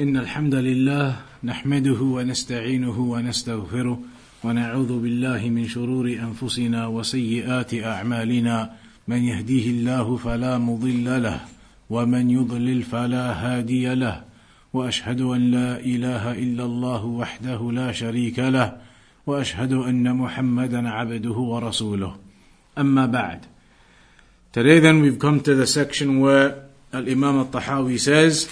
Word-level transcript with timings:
إن 0.00 0.16
الحمد 0.16 0.54
لله 0.54 1.16
نحمده 1.44 2.00
ونستعينه 2.02 2.98
ونستغفره 2.98 4.00
ونعوذ 4.44 4.92
بالله 4.98 5.48
من 5.48 5.68
شرور 5.68 6.06
أنفسنا 6.10 6.86
وسيئات 6.86 7.74
أعمالنا. 7.74 8.70
من 9.08 9.22
يهديه 9.22 9.70
الله 9.70 10.16
فلا 10.16 10.58
مضل 10.58 11.22
له 11.22 11.40
ومن 11.90 12.30
يضلل 12.30 12.82
فلا 12.82 13.32
هادي 13.32 13.94
له. 13.94 14.24
وأشهد 14.72 15.20
أن 15.20 15.50
لا 15.50 15.78
إله 15.78 16.32
إلا 16.32 16.64
الله 16.64 17.04
وحده 17.04 17.72
لا 17.72 17.92
شريك 17.92 18.38
له 18.38 18.76
وأشهد 19.26 19.72
أن 19.72 20.16
محمدا 20.16 20.88
عبده 20.88 21.38
ورسوله. 21.38 22.16
أما 22.78 23.06
بعد 23.06 23.40
Today 24.52 24.80
then 24.80 25.02
we've 25.02 25.20
come 25.20 25.40
to 25.40 25.54
the 25.54 25.66
section 25.66 26.18
where 26.18 26.66
Al-Imam 26.92 27.38
al-Tahawi 27.38 27.98
says 28.00 28.48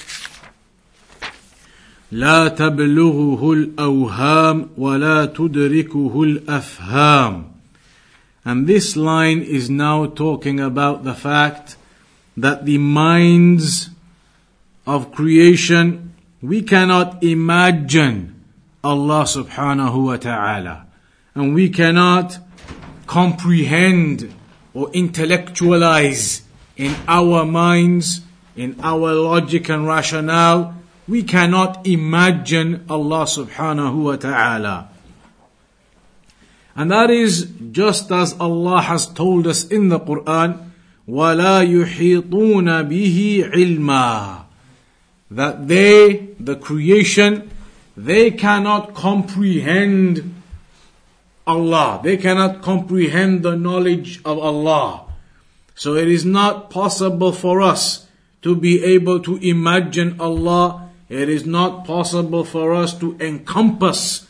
لا 2.11 2.47
تبلغه 2.47 3.53
الأوهام 3.53 4.70
ولا 4.77 5.25
تدركه 5.25 6.23
الأفهام 6.23 7.43
And 8.45 8.66
this 8.66 8.95
line 8.95 9.41
is 9.41 9.70
now 9.70 10.05
talking 10.05 10.61
about 10.61 11.03
the 11.03 11.13
fact 11.13 11.75
that 12.38 12.66
the 12.66 12.77
minds 12.77 13.89
of 14.85 15.11
creation, 15.11 16.13
we 16.41 16.61
cannot 16.61 17.21
imagine 17.21 18.41
Allah 18.81 19.23
subhanahu 19.23 20.05
wa 20.05 20.16
ta'ala. 20.16 20.85
And 21.35 21.53
we 21.53 21.70
cannot 21.70 22.39
comprehend 23.05 24.34
or 24.73 24.89
intellectualize 24.91 26.41
in 26.77 26.95
our 27.05 27.43
minds, 27.43 28.21
in 28.55 28.77
our 28.81 29.13
logic 29.13 29.67
and 29.69 29.86
rationale, 29.86 30.73
we 31.11 31.23
cannot 31.23 31.88
imagine 31.88 32.86
Allah 32.89 33.23
subhanahu 33.23 34.03
wa 34.03 34.16
ta'ala. 34.16 34.89
And 36.75 36.91
that 36.91 37.09
is 37.09 37.50
just 37.72 38.11
as 38.11 38.36
Allah 38.39 38.81
has 38.81 39.08
told 39.08 39.47
us 39.47 39.67
in 39.67 39.89
the 39.89 40.00
Quran, 40.00 40.69
وَلَا 41.08 41.63
يُحِيطُونَ 41.66 42.67
بِهِ 42.86 43.50
عِلْمًا 43.50 44.44
That 45.31 45.67
they, 45.67 46.36
the 46.39 46.55
creation, 46.55 47.50
they 47.95 48.30
cannot 48.31 48.94
comprehend 48.94 50.36
Allah. 51.47 52.02
They 52.03 52.17
cannot 52.17 52.61
comprehend 52.61 53.41
the 53.41 53.55
knowledge 53.55 54.22
of 54.25 54.38
Allah. 54.38 55.05
So 55.75 55.95
it 55.95 56.09
is 56.09 56.25
not 56.25 56.69
possible 56.69 57.31
for 57.31 57.61
us 57.61 58.08
to 58.41 58.55
be 58.55 58.83
able 58.83 59.19
to 59.22 59.38
imagine 59.38 60.19
Allah. 60.19 60.80
It 61.11 61.30
is 61.30 61.45
not 61.45 61.86
possible 61.86 62.44
for 62.44 62.73
us 62.73 62.97
to 63.00 63.17
encompass 63.19 64.27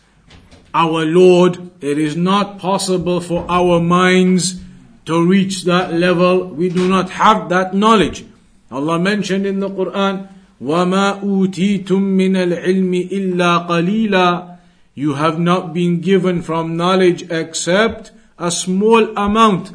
our 0.73 1.05
Lord. 1.05 1.71
It 1.81 1.97
is 1.97 2.15
not 2.15 2.59
possible 2.59 3.19
for 3.19 3.45
our 3.49 3.79
minds 3.81 4.61
to 5.05 5.25
reach 5.25 5.63
that 5.63 5.93
level. 5.93 6.47
We 6.47 6.69
do 6.69 6.87
not 6.87 7.09
have 7.11 7.49
that 7.49 7.73
knowledge. 7.73 8.25
Allah 8.69 8.99
mentioned 8.99 9.45
in 9.45 9.59
the 9.59 9.69
Quran, 9.69 10.27
وَمَا 10.61 11.21
أُوتِيتُم 11.21 11.87
مِّنَ 11.87 12.35
الْعِلْمِ 12.35 13.09
إِلَّا 13.09 13.67
قَلِيلًا 13.67 14.57
You 14.93 15.13
have 15.13 15.39
not 15.39 15.73
been 15.73 16.01
given 16.01 16.41
from 16.41 16.75
knowledge 16.77 17.31
except 17.31 18.11
a 18.37 18.51
small 18.51 19.17
amount. 19.17 19.71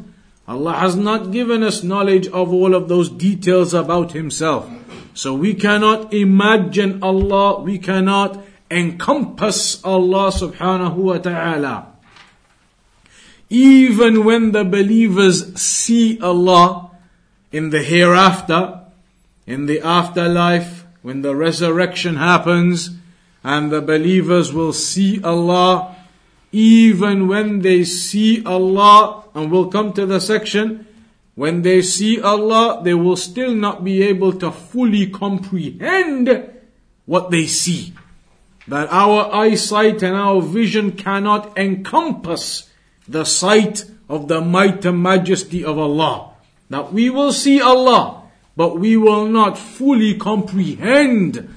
Allah 0.47 0.73
has 0.73 0.95
not 0.95 1.31
given 1.31 1.63
us 1.63 1.83
knowledge 1.83 2.27
of 2.27 2.53
all 2.53 2.75
of 2.75 2.87
those 2.87 3.09
details 3.09 3.73
about 3.73 4.11
Himself. 4.11 4.69
So 5.18 5.34
we 5.34 5.54
cannot 5.54 6.14
imagine 6.14 7.02
Allah, 7.02 7.60
we 7.60 7.78
cannot 7.78 8.38
encompass 8.70 9.82
Allah 9.82 10.30
subhanahu 10.30 10.94
wa 10.94 11.18
ta'ala. 11.18 11.88
Even 13.50 14.24
when 14.24 14.52
the 14.52 14.62
believers 14.62 15.60
see 15.60 16.20
Allah 16.20 16.92
in 17.50 17.70
the 17.70 17.82
hereafter, 17.82 18.82
in 19.44 19.66
the 19.66 19.80
afterlife, 19.80 20.86
when 21.02 21.22
the 21.22 21.34
resurrection 21.34 22.14
happens, 22.14 22.90
and 23.42 23.72
the 23.72 23.82
believers 23.82 24.52
will 24.52 24.72
see 24.72 25.20
Allah, 25.24 25.96
even 26.52 27.26
when 27.26 27.62
they 27.62 27.82
see 27.82 28.44
Allah, 28.44 29.24
and 29.34 29.50
we'll 29.50 29.66
come 29.66 29.92
to 29.94 30.06
the 30.06 30.20
section, 30.20 30.86
when 31.38 31.62
they 31.62 31.82
see 31.82 32.20
Allah, 32.20 32.80
they 32.82 32.94
will 32.94 33.14
still 33.14 33.54
not 33.54 33.84
be 33.84 34.02
able 34.02 34.32
to 34.42 34.50
fully 34.50 35.06
comprehend 35.06 36.50
what 37.06 37.30
they 37.30 37.46
see. 37.46 37.92
That 38.66 38.88
our 38.90 39.32
eyesight 39.32 40.02
and 40.02 40.16
our 40.16 40.42
vision 40.42 40.90
cannot 40.98 41.56
encompass 41.56 42.68
the 43.06 43.22
sight 43.22 43.84
of 44.08 44.26
the 44.26 44.40
might 44.40 44.84
and 44.84 45.00
majesty 45.00 45.64
of 45.64 45.78
Allah. 45.78 46.32
That 46.70 46.92
we 46.92 47.08
will 47.08 47.32
see 47.32 47.60
Allah, 47.60 48.24
but 48.56 48.80
we 48.80 48.96
will 48.96 49.26
not 49.26 49.56
fully 49.56 50.18
comprehend 50.18 51.54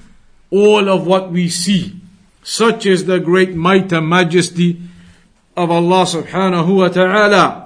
all 0.52 0.88
of 0.88 1.08
what 1.08 1.32
we 1.32 1.48
see. 1.48 1.98
Such 2.44 2.86
is 2.86 3.06
the 3.06 3.18
great 3.18 3.56
might 3.56 3.90
and 3.90 4.06
majesty 4.06 4.80
of 5.56 5.72
Allah 5.72 6.04
subhanahu 6.06 6.76
wa 6.76 6.88
ta'ala. 6.88 7.61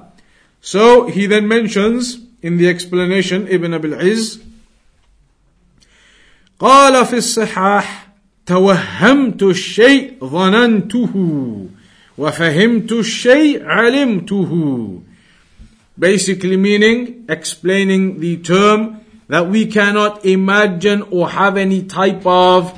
So 0.66 1.08
he 1.08 1.25
then 1.25 1.47
mentions 1.47 2.19
in 2.42 2.58
the 2.58 2.69
explanation 2.69 3.47
Ibn 3.47 3.74
Abil 3.74 3.94
Izz 3.94 4.40
قال 6.59 7.06
في 7.06 7.18
الصحاح 7.18 8.08
توهمت 8.46 9.44
الشيء 9.44 10.14
ظننته 10.22 11.14
وَفَهِمْتُ 12.22 12.92
الشَّيْء 12.92 13.66
عَلِمْتُهُ 13.66 15.02
Basically 15.97 16.58
meaning, 16.58 17.25
explaining 17.28 18.19
the 18.19 18.38
term 18.38 19.02
that 19.28 19.47
we 19.47 19.66
cannot 19.66 20.25
imagine 20.25 21.02
or 21.09 21.30
have 21.30 21.58
any 21.58 21.84
type 21.84 22.25
of 22.25 22.78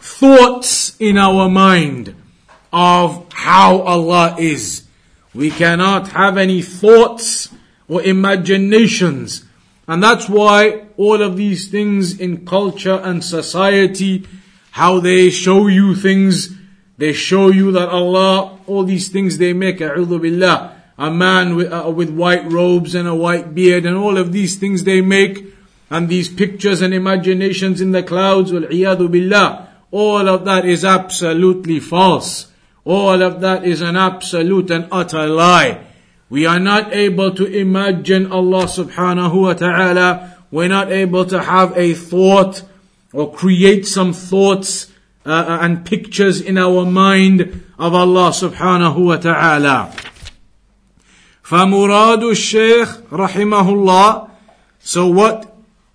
thoughts 0.00 0.96
in 0.98 1.18
our 1.18 1.48
mind 1.48 2.14
of 2.72 3.26
how 3.32 3.80
Allah 3.82 4.36
is. 4.38 4.82
We 5.35 5.51
cannot 5.51 6.09
have 6.09 6.37
any 6.37 6.61
thoughts 6.61 7.49
or 7.87 8.01
imaginations. 8.01 9.45
And 9.87 10.01
that's 10.01 10.29
why 10.29 10.85
all 10.97 11.21
of 11.21 11.37
these 11.37 11.67
things 11.67 12.19
in 12.19 12.45
culture 12.45 12.99
and 13.03 13.23
society, 13.23 14.25
how 14.71 14.99
they 14.99 15.29
show 15.29 15.67
you 15.67 15.93
things 15.93 16.55
they 16.97 17.13
show 17.13 17.49
you 17.49 17.71
that 17.73 17.89
Allah, 17.89 18.57
all 18.67 18.83
these 18.83 19.09
things 19.09 19.37
they 19.37 19.53
make, 19.53 19.79
billah, 19.79 20.75
a 20.97 21.11
man 21.11 21.55
with, 21.55 21.71
uh, 21.71 21.91
with 21.93 22.09
white 22.09 22.49
robes 22.49 22.95
and 22.95 23.07
a 23.07 23.15
white 23.15 23.53
beard 23.53 23.85
and 23.85 23.97
all 23.97 24.17
of 24.17 24.31
these 24.31 24.55
things 24.55 24.83
they 24.85 25.01
make, 25.01 25.53
and 25.89 26.07
these 26.07 26.29
pictures 26.29 26.81
and 26.81 26.93
imaginations 26.93 27.81
in 27.81 27.91
the 27.91 28.01
clouds, 28.01 28.51
billah, 28.51 29.67
all 29.91 30.29
of 30.29 30.45
that 30.45 30.65
is 30.65 30.85
absolutely 30.85 31.79
false. 31.79 32.47
All 32.84 33.22
of 33.22 33.40
that 33.40 33.64
is 33.64 33.80
an 33.80 33.96
absolute 33.96 34.70
and 34.70 34.88
utter 34.90 35.26
lie. 35.26 35.84
We 36.28 36.46
are 36.46 36.60
not 36.60 36.92
able 36.94 37.34
to 37.34 37.44
imagine 37.44 38.30
Allah 38.30 38.64
subhanahu 38.64 39.42
wa 39.42 39.52
ta'ala. 39.54 40.38
We're 40.50 40.68
not 40.68 40.90
able 40.90 41.26
to 41.26 41.42
have 41.42 41.76
a 41.76 41.92
thought 41.92 42.62
or 43.12 43.32
create 43.32 43.86
some 43.86 44.12
thoughts 44.12 44.90
uh, 45.26 45.30
uh, 45.30 45.58
and 45.60 45.84
pictures 45.84 46.40
in 46.40 46.56
our 46.56 46.86
mind 46.86 47.62
of 47.78 47.94
Allah 47.94 48.30
subhanahu 48.30 49.06
wa 49.06 49.16
ta'ala. 49.16 49.92
فمراد 51.44 52.22
الشيخ 52.22 53.12
رحمه 53.12 53.68
الله 53.68 54.30
So 54.78 55.08
what 55.08 55.52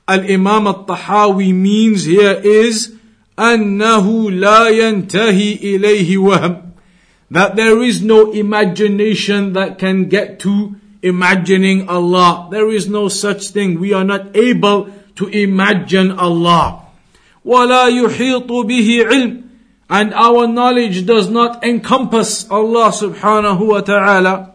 Al-Imam 0.07 0.67
al-Tahawi 0.67 1.53
means 1.53 2.03
here 2.05 2.39
is 2.43 2.91
أنه 3.39 4.31
لا 4.31 4.67
ينتهي 4.67 5.53
إليه 5.55 6.17
وهم 6.17 6.61
That 7.31 7.55
there 7.55 7.81
is 7.81 8.01
no 8.01 8.31
imagination 8.31 9.53
that 9.53 9.79
can 9.79 10.09
get 10.09 10.39
to 10.41 10.75
imagining 11.01 11.89
Allah. 11.89 12.49
There 12.51 12.69
is 12.71 12.87
no 12.87 13.07
such 13.09 13.49
thing. 13.49 13.79
We 13.79 13.93
are 13.93 14.03
not 14.03 14.35
able 14.35 14.89
to 15.15 15.27
imagine 15.27 16.11
Allah. 16.11 16.85
وَلَا 17.45 17.89
يُحِيطُ 17.89 18.47
بِهِ 18.47 19.05
عِلْمٍ 19.05 19.43
And 19.89 20.13
our 20.13 20.47
knowledge 20.47 21.05
does 21.05 21.29
not 21.29 21.63
encompass 21.63 22.49
Allah 22.49 22.89
subhanahu 22.89 23.67
wa 23.67 23.81
ta'ala. 23.81 24.51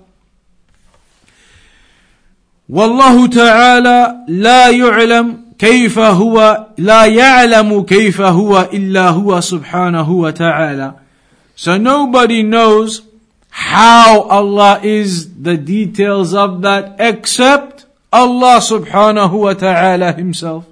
والله 2.70 3.26
تعالى 3.26 4.24
لا 4.28 4.68
يعلم 4.70 5.38
كيف 5.58 5.98
هو 5.98 6.66
لا 6.78 7.04
يعلم 7.04 7.82
كيف 7.82 8.20
هو 8.20 8.68
إلا 8.72 9.08
هو 9.10 9.40
سبحانه 9.40 10.10
وتعالى. 10.10 10.94
so 11.55 11.77
nobody 11.77 12.43
knows 12.43 13.01
how 13.49 14.23
Allah 14.23 14.81
is, 14.83 15.41
the 15.41 15.57
details 15.57 16.33
of 16.33 16.61
that, 16.63 16.97
except 16.99 17.85
Allah 18.11 18.59
subhanahu 18.59 19.39
wa 19.39 19.53
ta'ala 19.53 20.11
himself. 20.13 20.67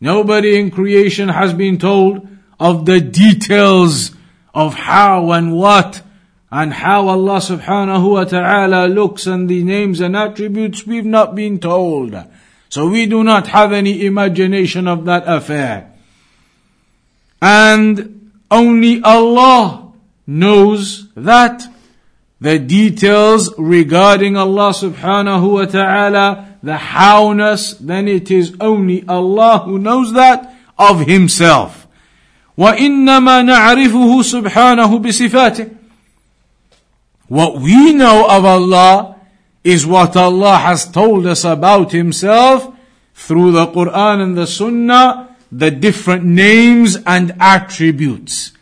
Nobody 0.00 0.58
in 0.58 0.70
creation 0.70 1.30
has 1.30 1.54
been 1.54 1.78
told 1.78 2.28
of 2.60 2.86
the 2.86 3.00
details 3.00 4.12
of 4.54 4.74
how 4.74 5.32
and 5.32 5.56
what 5.56 6.02
and 6.50 6.74
how 6.74 7.08
Allah 7.08 7.38
subhanahu 7.38 8.12
wa 8.12 8.24
ta'ala 8.24 8.86
looks 8.88 9.26
and 9.26 9.48
the 9.48 9.64
names 9.64 10.00
and 10.00 10.14
attributes 10.14 10.86
we've 10.86 11.06
not 11.06 11.34
been 11.34 11.58
told. 11.58 12.14
So 12.68 12.88
we 12.88 13.06
do 13.06 13.24
not 13.24 13.46
have 13.48 13.72
any 13.72 14.04
imagination 14.04 14.86
of 14.86 15.06
that 15.06 15.24
affair. 15.26 15.92
And 17.40 18.30
only 18.50 19.02
Allah 19.02 19.81
knows 20.25 21.11
that 21.13 21.63
the 22.39 22.59
details 22.59 23.53
regarding 23.57 24.37
Allah 24.37 24.71
subhanahu 24.71 25.53
wa 25.53 25.65
ta'ala, 25.65 26.57
the 26.61 26.77
howness, 26.77 27.73
then 27.73 28.07
it 28.07 28.29
is 28.29 28.55
only 28.59 29.03
Allah 29.07 29.59
who 29.65 29.79
knows 29.79 30.13
that 30.13 30.53
of 30.77 31.01
Himself. 31.07 31.87
وإنما 32.57 33.41
نعرفه 33.41 34.21
سبحانه 34.21 34.99
بصفاته 34.99 35.69
What 37.27 37.59
we 37.59 37.93
know 37.93 38.27
of 38.29 38.45
Allah 38.45 39.15
is 39.63 39.85
what 39.85 40.15
Allah 40.15 40.57
has 40.57 40.89
told 40.89 41.25
us 41.27 41.43
about 41.43 41.91
Himself 41.91 42.73
through 43.13 43.51
the 43.51 43.67
Quran 43.67 44.21
and 44.21 44.37
the 44.37 44.47
Sunnah, 44.47 45.35
the 45.51 45.71
different 45.71 46.23
names 46.23 46.97
and 47.05 47.35
attributes. 47.39 48.53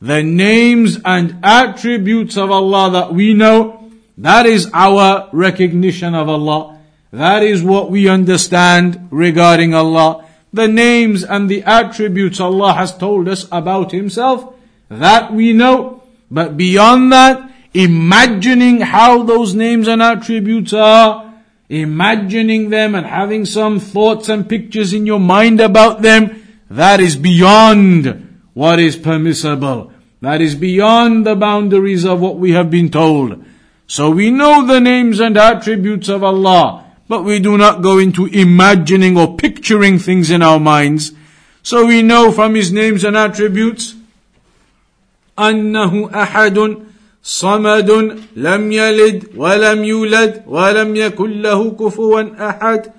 The 0.00 0.22
names 0.22 0.98
and 1.04 1.36
attributes 1.42 2.36
of 2.36 2.50
Allah 2.50 2.90
that 2.92 3.14
we 3.14 3.34
know, 3.34 3.90
that 4.18 4.46
is 4.46 4.70
our 4.72 5.28
recognition 5.32 6.14
of 6.14 6.28
Allah. 6.28 6.78
That 7.12 7.42
is 7.42 7.62
what 7.62 7.90
we 7.90 8.08
understand 8.08 9.08
regarding 9.10 9.74
Allah 9.74 10.26
the 10.52 10.68
names 10.68 11.22
and 11.22 11.48
the 11.48 11.62
attributes 11.62 12.40
Allah 12.40 12.74
has 12.74 12.96
told 12.96 13.28
us 13.28 13.46
about 13.52 13.92
Himself, 13.92 14.54
that 14.88 15.32
we 15.32 15.52
know. 15.52 16.02
But 16.30 16.56
beyond 16.56 17.12
that, 17.12 17.50
imagining 17.72 18.80
how 18.80 19.22
those 19.22 19.54
names 19.54 19.86
and 19.86 20.02
attributes 20.02 20.72
are, 20.72 21.34
imagining 21.68 22.70
them 22.70 22.94
and 22.94 23.06
having 23.06 23.46
some 23.46 23.78
thoughts 23.78 24.28
and 24.28 24.48
pictures 24.48 24.92
in 24.92 25.06
your 25.06 25.20
mind 25.20 25.60
about 25.60 26.02
them, 26.02 26.46
that 26.68 27.00
is 27.00 27.16
beyond 27.16 28.29
what 28.59 28.79
is 28.79 28.95
permissible. 28.95 29.91
That 30.21 30.41
is 30.41 30.55
beyond 30.55 31.25
the 31.25 31.35
boundaries 31.35 32.05
of 32.05 32.21
what 32.21 32.37
we 32.37 32.51
have 32.51 32.71
been 32.71 32.89
told. 32.89 33.43
So 33.87 34.09
we 34.09 34.31
know 34.31 34.65
the 34.65 34.79
names 34.79 35.19
and 35.19 35.37
attributes 35.37 36.09
of 36.09 36.23
Allah. 36.23 36.85
But 37.07 37.23
we 37.23 37.39
do 37.39 37.57
not 37.57 37.83
go 37.83 37.99
into 37.99 38.25
imagining 38.25 39.17
or 39.17 39.37
picturing 39.37 39.99
things 39.99 40.31
in 40.31 40.41
our 40.41 40.59
minds. 40.59 41.11
So 41.61 41.85
we 41.85 42.01
know 42.01 42.31
from 42.31 42.55
his 42.55 42.71
names 42.71 43.03
and 43.03 43.15
attributes 43.15 43.95
أنه 45.37 46.09
أحد 46.15 46.77
صمد 47.23 47.89
لم 48.35 48.71
يلد 48.71 49.23
ولم 49.35 49.83
يولد 49.83 50.43
ولم 50.47 50.95
يكن 50.95 51.41
له 51.41 51.71
كفوا 51.71 52.49
أحد 52.49 52.91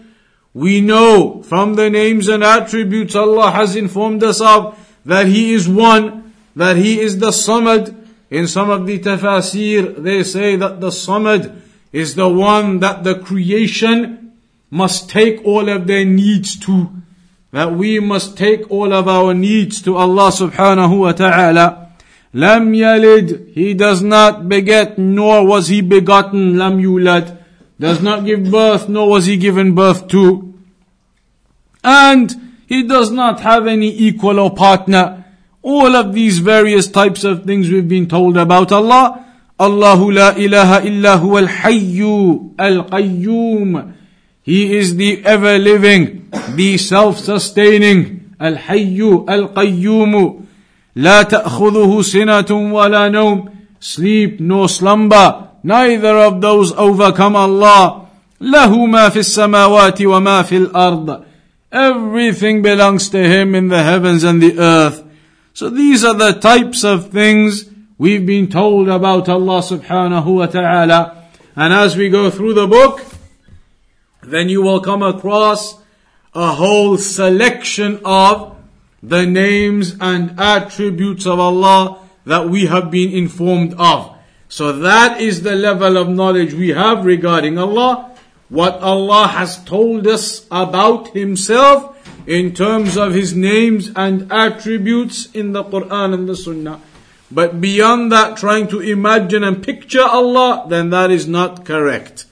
We 0.53 0.81
know 0.81 1.43
from 1.43 1.75
the 1.75 1.91
names 1.91 2.29
and 2.29 2.43
attributes 2.43 3.15
Allah 3.15 3.51
has 3.51 3.77
informed 3.77 4.23
us 4.25 4.41
of 4.41 4.77
that 5.06 5.28
He 5.28 5.54
is 5.54 5.68
one, 5.68 6.34
that 6.56 6.78
He 6.78 7.00
is 7.00 7.20
the 7.20 7.32
Samad. 7.32 7.98
In 8.30 8.48
some 8.48 8.70
of 8.70 8.86
the 8.86 9.00
tafasir, 9.00 10.02
they 10.02 10.24
say 10.24 10.56
that 10.56 10.80
the 10.80 10.90
Samad 10.90 11.60
is 11.92 12.16
the 12.16 12.30
one 12.30 12.80
that 12.80 13.04
the 13.04 13.20
creation 13.20 14.34
must 14.70 15.10
take 15.10 15.44
all 15.44 15.68
of 15.68 15.86
their 15.88 16.06
needs 16.06 16.58
to. 16.60 16.90
That 17.52 17.74
we 17.74 18.00
must 18.00 18.38
take 18.38 18.72
all 18.72 18.94
of 18.94 19.08
our 19.10 19.34
needs 19.34 19.82
to 19.82 19.98
Allah 19.98 20.32
subhanahu 20.32 21.00
wa 21.00 21.12
ta'ala. 21.12 21.92
Lam 22.34 22.72
yalid, 22.72 23.54
he 23.54 23.74
does 23.74 24.02
not 24.02 24.48
beget, 24.48 24.98
nor 24.98 25.46
was 25.46 25.68
he 25.68 25.82
begotten. 25.82 26.58
Lam 26.58 26.78
yulad, 26.78 27.38
does 27.78 28.02
not 28.02 28.24
give 28.24 28.50
birth, 28.50 28.88
nor 28.88 29.10
was 29.10 29.26
he 29.26 29.36
given 29.36 29.76
birth 29.76 30.08
to. 30.08 30.54
And 31.84 32.51
he 32.71 32.83
does 32.83 33.11
not 33.11 33.41
have 33.41 33.67
any 33.67 33.89
equal 33.89 34.39
or 34.39 34.55
partner. 34.55 35.25
All 35.63 35.95
of 35.97 36.13
these 36.13 36.39
various 36.39 36.89
types 36.89 37.25
of 37.25 37.45
things 37.45 37.71
we've 37.71 37.89
been 37.89 38.09
told 38.09 38.37
about 38.37 38.73
Allah 38.73 39.27
الله 39.61 40.13
لا 40.13 40.37
إله 40.37 40.79
إلا 40.79 41.15
هو 41.15 41.39
الحي 41.39 42.03
القيوم 42.61 43.93
He 44.43 44.77
is 44.77 44.95
the 44.95 45.25
ever 45.25 45.59
living, 45.59 46.31
the 46.55 46.79
self-sustaining, 46.79 48.21
الحي 48.43 49.25
القيوم 49.29 50.41
لا 50.97 51.23
تأخذه 51.23 52.03
سنة 52.03 52.73
ولا 52.73 53.09
نوم 53.09 53.49
Sleep 53.81 54.41
nor 54.41 54.69
slumber, 54.69 55.49
neither 55.65 56.17
of 56.19 56.41
those 56.41 56.73
overcome 56.73 57.37
Allah. 57.37 58.07
له 58.41 58.87
ما 58.87 59.09
في 59.09 59.19
السماوات 59.19 60.03
وما 60.03 60.43
في 60.43 60.57
الأرض 60.57 61.23
Everything 61.72 62.62
belongs 62.62 63.10
to 63.10 63.24
Him 63.24 63.56
in 63.56 63.70
the 63.70 63.84
heavens 63.84 64.24
and 64.24 64.42
the 64.42 64.60
earth. 64.60 65.04
So 65.54 65.70
these 65.70 66.04
are 66.04 66.14
the 66.14 66.34
types 66.34 66.84
of 66.84 67.12
things 67.12 67.70
we've 67.98 68.26
been 68.26 68.50
told 68.50 68.90
about 68.90 69.30
Allah 69.30 69.62
subhanahu 69.62 70.36
wa 70.36 70.46
ta'ala. 70.48 71.26
And 71.56 71.74
as 71.74 71.96
we 71.96 72.10
go 72.10 72.30
through 72.30 72.56
the 72.56 72.68
book, 72.68 73.02
then 74.24 74.50
you 74.50 74.62
will 74.62 74.82
come 74.82 75.02
across 75.04 75.78
a 76.34 76.54
whole 76.54 76.98
selection 76.98 78.00
of 78.06 78.58
the 79.04 79.26
names 79.26 79.96
and 80.00 80.40
attributes 80.40 81.26
of 81.26 81.40
Allah 81.40 82.00
that 82.26 82.50
we 82.50 82.68
have 82.68 82.92
been 82.92 83.12
informed 83.12 83.74
of. 83.78 84.16
So 84.48 84.74
that 84.80 85.20
is 85.20 85.44
the 85.44 85.56
level 85.56 85.98
of 85.98 86.10
knowledge 86.10 86.54
we 86.54 86.70
have 86.70 87.06
regarding 87.06 87.58
Allah. 87.58 88.11
What 88.52 88.84
Allah 88.84 89.28
has 89.28 89.64
told 89.64 90.06
us 90.08 90.46
about 90.52 91.16
Himself 91.16 91.96
in 92.28 92.54
terms 92.54 92.98
of 92.98 93.14
His 93.14 93.34
names 93.34 93.90
and 93.96 94.30
attributes 94.30 95.32
in 95.32 95.54
the 95.54 95.64
Quran 95.64 96.14
and 96.14 96.28
the 96.28 96.36
Sunnah. 96.36 96.82
But 97.32 97.62
beyond 97.62 98.12
that, 98.12 98.36
trying 98.36 98.68
to 98.68 98.82
imagine 98.82 99.46
and 99.46 99.64
picture 99.64 100.04
Allah, 100.04 100.66
then 100.68 100.90
that 100.90 101.12
is 101.12 101.30
not 101.30 101.64
correct. 101.64 102.26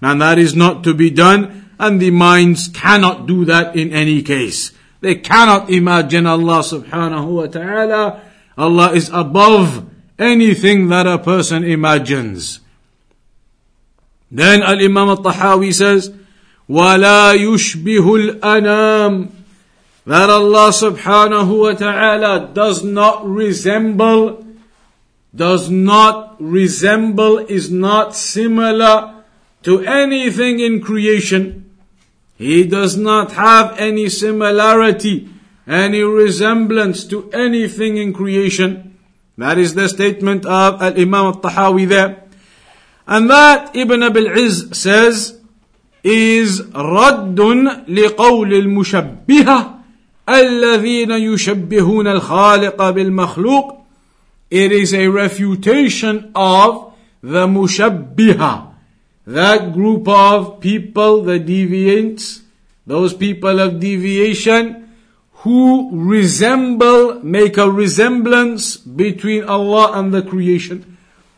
And 0.00 0.22
that 0.22 0.38
is 0.38 0.54
not 0.54 0.84
to 0.84 0.94
be 0.94 1.10
done, 1.10 1.70
and 1.80 2.00
the 2.00 2.12
minds 2.12 2.68
cannot 2.68 3.26
do 3.26 3.44
that 3.46 3.74
in 3.74 3.92
any 3.92 4.22
case. 4.22 4.70
They 5.00 5.16
cannot 5.16 5.70
imagine 5.70 6.24
Allah 6.24 6.62
subhanahu 6.62 7.34
wa 7.34 7.46
ta'ala. 7.46 8.22
Allah 8.56 8.92
is 8.92 9.10
above 9.12 9.90
anything 10.20 10.86
that 10.94 11.08
a 11.08 11.18
person 11.18 11.64
imagines. 11.64 12.60
Then 14.33 14.61
Al-Imam 14.61 15.09
al-Tahawi 15.09 15.73
says, 15.73 16.11
وَلَا 16.69 17.33
يُشْبِهُ 17.35 18.39
الْأَنَامِ 18.39 19.31
That 20.05 20.29
Allah 20.29 20.69
subhanahu 20.69 21.59
wa 21.59 21.73
ta'ala 21.73 22.51
does 22.53 22.83
not 22.83 23.27
resemble 23.27 24.45
does 25.35 25.69
not 25.69 26.35
resemble, 26.39 27.37
is 27.37 27.69
not 27.69 28.15
similar 28.15 29.23
to 29.63 29.81
anything 29.85 30.59
in 30.59 30.81
creation. 30.81 31.69
He 32.37 32.63
does 32.63 32.97
not 32.97 33.33
have 33.33 33.77
any 33.77 34.09
similarity, 34.09 35.29
any 35.67 36.01
resemblance 36.01 37.03
to 37.05 37.29
anything 37.31 37.97
in 37.97 38.13
creation. 38.13 38.97
That 39.37 39.57
is 39.57 39.73
the 39.73 39.87
statement 39.87 40.45
of 40.45 40.81
Al-Imam 40.81 41.25
al-Tahawi 41.25 41.87
there. 41.87 42.22
And 43.07 43.29
that 43.29 43.75
Ibn 43.75 44.03
Abil 44.03 44.37
Izz 44.37 44.77
says 44.77 45.37
is 46.03 46.61
رد 46.61 47.39
لقول 47.87 48.53
المشبهة 48.53 49.79
الذين 50.29 51.11
يشبهون 51.11 52.07
الخالق 52.07 52.89
بالمخلوق 52.89 53.79
it 54.49 54.71
is 54.71 54.93
a 54.93 55.07
refutation 55.07 56.31
of 56.33 56.93
the 57.21 57.45
mushabbiha. 57.45 58.73
That 59.27 59.73
group 59.73 60.07
of 60.07 60.59
people, 60.59 61.21
the 61.21 61.39
deviants, 61.39 62.41
those 62.87 63.13
people 63.13 63.59
of 63.59 63.79
deviation, 63.79 64.89
who 65.43 65.89
resemble, 65.93 67.23
make 67.23 67.57
a 67.57 67.69
resemblance 67.69 68.75
between 68.75 69.43
Allah 69.43 69.99
and 69.99 70.11
the 70.11 70.23
creation. 70.23 70.92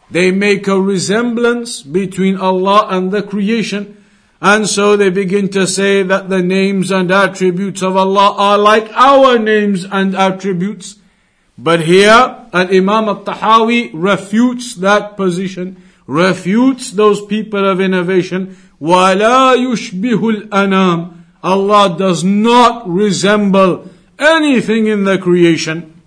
They 0.09 0.31
make 0.31 0.67
a 0.67 0.79
resemblance 0.79 1.81
between 1.81 2.37
Allah 2.37 2.87
and 2.89 3.11
the 3.11 3.23
creation. 3.23 4.03
And 4.41 4.67
so 4.67 4.97
they 4.97 5.09
begin 5.09 5.49
to 5.49 5.67
say 5.67 6.03
that 6.03 6.29
the 6.29 6.41
names 6.41 6.91
and 6.91 7.11
attributes 7.11 7.81
of 7.81 7.95
Allah 7.95 8.35
are 8.37 8.57
like 8.57 8.91
our 8.93 9.37
names 9.37 9.85
and 9.85 10.15
attributes. 10.15 10.97
But 11.57 11.81
here, 11.81 12.47
Al 12.51 12.73
Imam 12.73 13.07
al 13.07 13.23
Tahawi 13.23 13.91
refutes 13.93 14.75
that 14.75 15.15
position, 15.15 15.81
refutes 16.07 16.91
those 16.91 17.23
people 17.25 17.67
of 17.69 17.79
innovation. 17.79 18.57
وَلَا 18.81 19.55
يُشْبِهُ 19.55 20.49
الْأَنَامِ 20.49 21.13
Allah 21.43 21.95
does 21.97 22.23
not 22.23 22.87
resemble 22.89 23.89
anything 24.19 24.87
in 24.87 25.03
the 25.03 25.17
creation. 25.17 26.01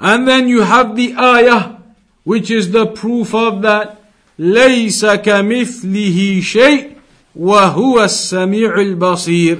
And 0.00 0.28
then 0.28 0.48
you 0.48 0.62
have 0.62 0.96
the 0.96 1.14
ayah, 1.16 1.76
which 2.24 2.50
is 2.50 2.72
the 2.72 2.86
proof 2.86 3.34
of 3.34 3.62
that. 3.62 3.96
ليس 4.38 5.04
كمثله 5.04 6.40
شيء 6.40 6.90
وهو 7.36 8.04
السميع 8.04 8.80
البصير 8.80 9.58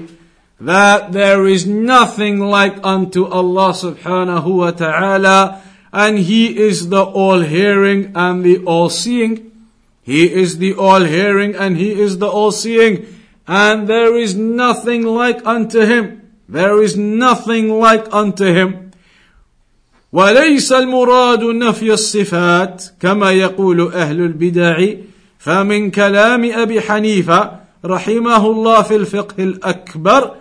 that 0.60 1.12
there 1.12 1.46
is 1.46 1.66
nothing 1.66 2.40
like 2.40 2.76
unto 2.82 3.26
Allah 3.26 3.70
subhanahu 3.70 4.56
wa 4.56 4.70
ta'ala 4.72 5.62
and 5.92 6.18
He 6.18 6.58
is 6.58 6.88
the 6.88 7.02
all 7.04 7.40
hearing 7.40 8.12
and 8.14 8.44
the 8.44 8.58
all 8.64 8.90
seeing. 8.90 9.52
He 10.02 10.32
is 10.32 10.58
the 10.58 10.74
all 10.74 11.04
hearing 11.04 11.54
and 11.54 11.76
He 11.76 11.92
is 11.92 12.18
the 12.18 12.28
all 12.28 12.50
seeing 12.50 13.06
and 13.46 13.88
there 13.88 14.16
is 14.16 14.34
nothing 14.34 15.02
like 15.02 15.46
unto 15.46 15.80
Him. 15.80 16.28
There 16.48 16.82
is 16.82 16.96
nothing 16.96 17.78
like 17.78 18.12
unto 18.12 18.46
Him. 18.46 18.81
وليس 20.13 20.71
المراد 20.71 21.43
نفي 21.43 21.93
الصفات 21.93 22.83
كما 22.99 23.31
يقول 23.31 23.91
أهل 23.93 24.21
البدع. 24.21 24.85
فمن 25.39 25.91
كلام 25.91 26.51
أبي 26.53 26.81
حنيفة 26.81 27.51
رحمه 27.85 28.47
الله 28.51 28.81
في 28.81 28.95
الفقه 28.95 29.43
الأكبر 29.43 30.31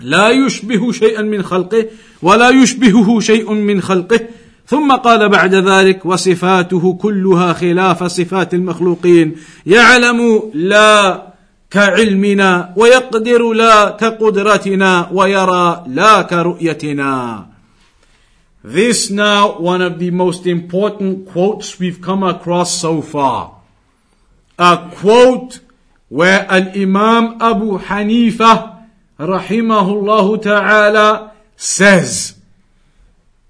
لا 0.00 0.30
يشبه 0.30 0.92
شيئا 0.92 1.22
من 1.22 1.42
خلقه 1.42 1.86
ولا 2.22 2.50
يشبهه 2.50 3.20
شيء 3.20 3.52
من 3.52 3.82
خلقه. 3.82 4.20
ثم 4.66 4.92
قال 4.92 5.28
بعد 5.28 5.54
ذلك 5.54 6.06
وصفاته 6.06 6.92
كلها 6.94 7.52
خلاف 7.52 8.04
صفات 8.04 8.54
المخلوقين. 8.54 9.36
يعلم 9.66 10.42
لا 10.54 11.22
كعلمنا 11.70 12.72
ويقدر 12.76 13.52
لا 13.52 13.90
كقدرتنا 13.90 15.08
ويرى 15.12 15.84
لا 15.88 16.22
كرؤيتنا. 16.22 17.51
This 18.63 19.09
now 19.09 19.59
one 19.59 19.81
of 19.81 19.99
the 19.99 20.11
most 20.11 20.45
important 20.47 21.29
quotes 21.29 21.79
we've 21.79 22.01
come 22.01 22.23
across 22.23 22.79
so 22.79 23.01
far. 23.01 23.61
A 24.57 24.91
quote 24.95 25.59
where 26.09 26.45
Al-Imam 26.49 27.41
Abu 27.41 27.77
Hanifa 27.79 28.87
rahimahullah 29.19 30.41
ta'ala 30.41 31.33
says 31.55 32.35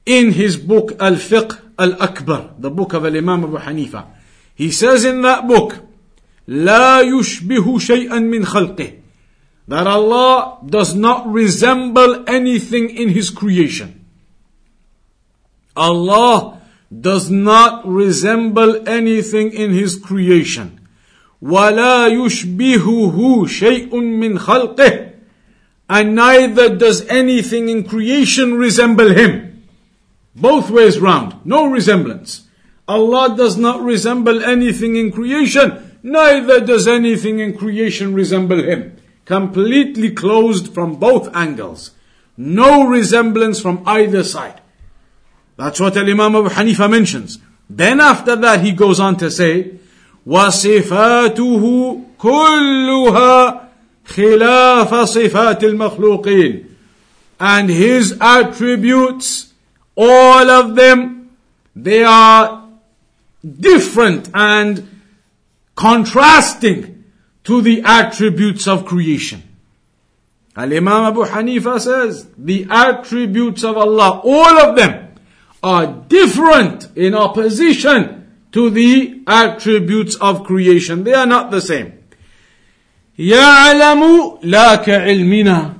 in 0.06 0.32
his 0.32 0.58
book 0.58 0.94
Al-Fiqh 1.00 1.60
Al-Akbar, 1.80 2.56
the 2.60 2.70
book 2.70 2.94
of 2.94 3.06
Al-Imam 3.06 3.44
Abu 3.46 3.58
Hanifa, 3.58 4.06
he 4.56 4.72
says 4.72 5.06
in 5.06 5.22
that 5.22 5.48
book, 5.48 5.84
لا 6.48 7.02
يشبه 7.02 7.80
شيئا 7.80 8.20
من 8.20 8.46
خلقه 8.46 8.94
that 9.68 9.86
Allah 9.86 10.60
does 10.66 10.96
not 10.96 11.28
resemble 11.32 12.24
anything 12.28 12.90
in 12.90 13.10
His 13.10 13.30
creation. 13.30 14.01
Allah 15.76 16.62
does 16.90 17.30
not 17.30 17.88
resemble 17.88 18.88
anything 18.88 19.52
in 19.52 19.72
His 19.72 19.96
creation. 19.96 20.80
ولا 21.42 22.08
يشبهه 22.08 23.46
شيء 23.48 23.94
من 23.94 24.40
خلقه 24.40 25.08
and 25.90 26.16
neither 26.16 26.76
does 26.76 27.06
anything 27.08 27.70
in 27.70 27.84
creation 27.84 28.56
resemble 28.56 29.10
Him. 29.14 29.64
Both 30.36 30.70
ways 30.70 31.00
round, 31.00 31.46
no 31.46 31.68
resemblance. 31.68 32.48
Allah 32.88 33.36
does 33.36 33.58
not 33.58 33.82
resemble 33.82 34.44
anything 34.44 34.96
in 34.96 35.12
creation, 35.12 36.00
neither 36.04 36.60
does 36.60 36.88
anything 36.88 37.40
in 37.40 37.58
creation 37.58 38.14
resemble 38.14 38.64
Him. 38.64 38.98
Completely 39.26 40.12
closed 40.12 40.74
from 40.74 40.96
both 40.96 41.34
angles. 41.36 41.92
No 42.38 42.88
resemblance 42.88 43.60
from 43.60 43.84
either 43.86 44.24
side. 44.24 44.61
That's 45.62 45.80
what 45.80 45.98
Imam 45.98 46.36
Abu 46.36 46.50
Hanifa 46.50 46.90
mentions. 46.90 47.40
Then 47.70 48.00
after 48.00 48.36
that 48.36 48.62
he 48.62 48.72
goes 48.72 49.00
on 49.00 49.18
to 49.18 49.32
say, 49.32 49.78
وصفاته 50.28 52.02
كلها 52.20 53.62
خلاف 54.06 54.96
صفات 54.96 55.64
المخلوقين 55.64 56.66
and 57.40 57.70
his 57.70 58.18
attributes 58.20 59.54
all 59.96 60.50
of 60.50 60.76
them 60.76 61.30
they 61.76 62.04
are 62.04 62.64
different 63.60 64.30
and 64.34 64.88
contrasting 65.76 67.04
to 67.44 67.62
the 67.62 67.82
attributes 67.86 68.68
of 68.68 68.86
creation 68.86 69.44
Al 70.58 70.74
Imam 70.74 71.06
Abu 71.06 71.24
Hanifa 71.24 71.80
says 71.80 72.28
the 72.38 72.68
attributes 72.70 73.64
of 73.64 73.78
Allah 73.78 74.20
all 74.24 74.60
of 74.60 74.76
them 74.76 75.11
are 75.64 75.88
different 76.08 76.90
in 76.96 77.16
opposition 77.16 78.28
to 78.52 78.70
the 78.70 79.22
attributes 79.28 80.16
of 80.16 80.44
creation. 80.44 81.04
They 81.04 81.14
are 81.14 81.26
not 81.26 81.52
the 81.52 81.62
same. 81.62 81.94
يعلم 83.20 84.40
لا 84.44 84.76
كعلمنا. 84.84 85.74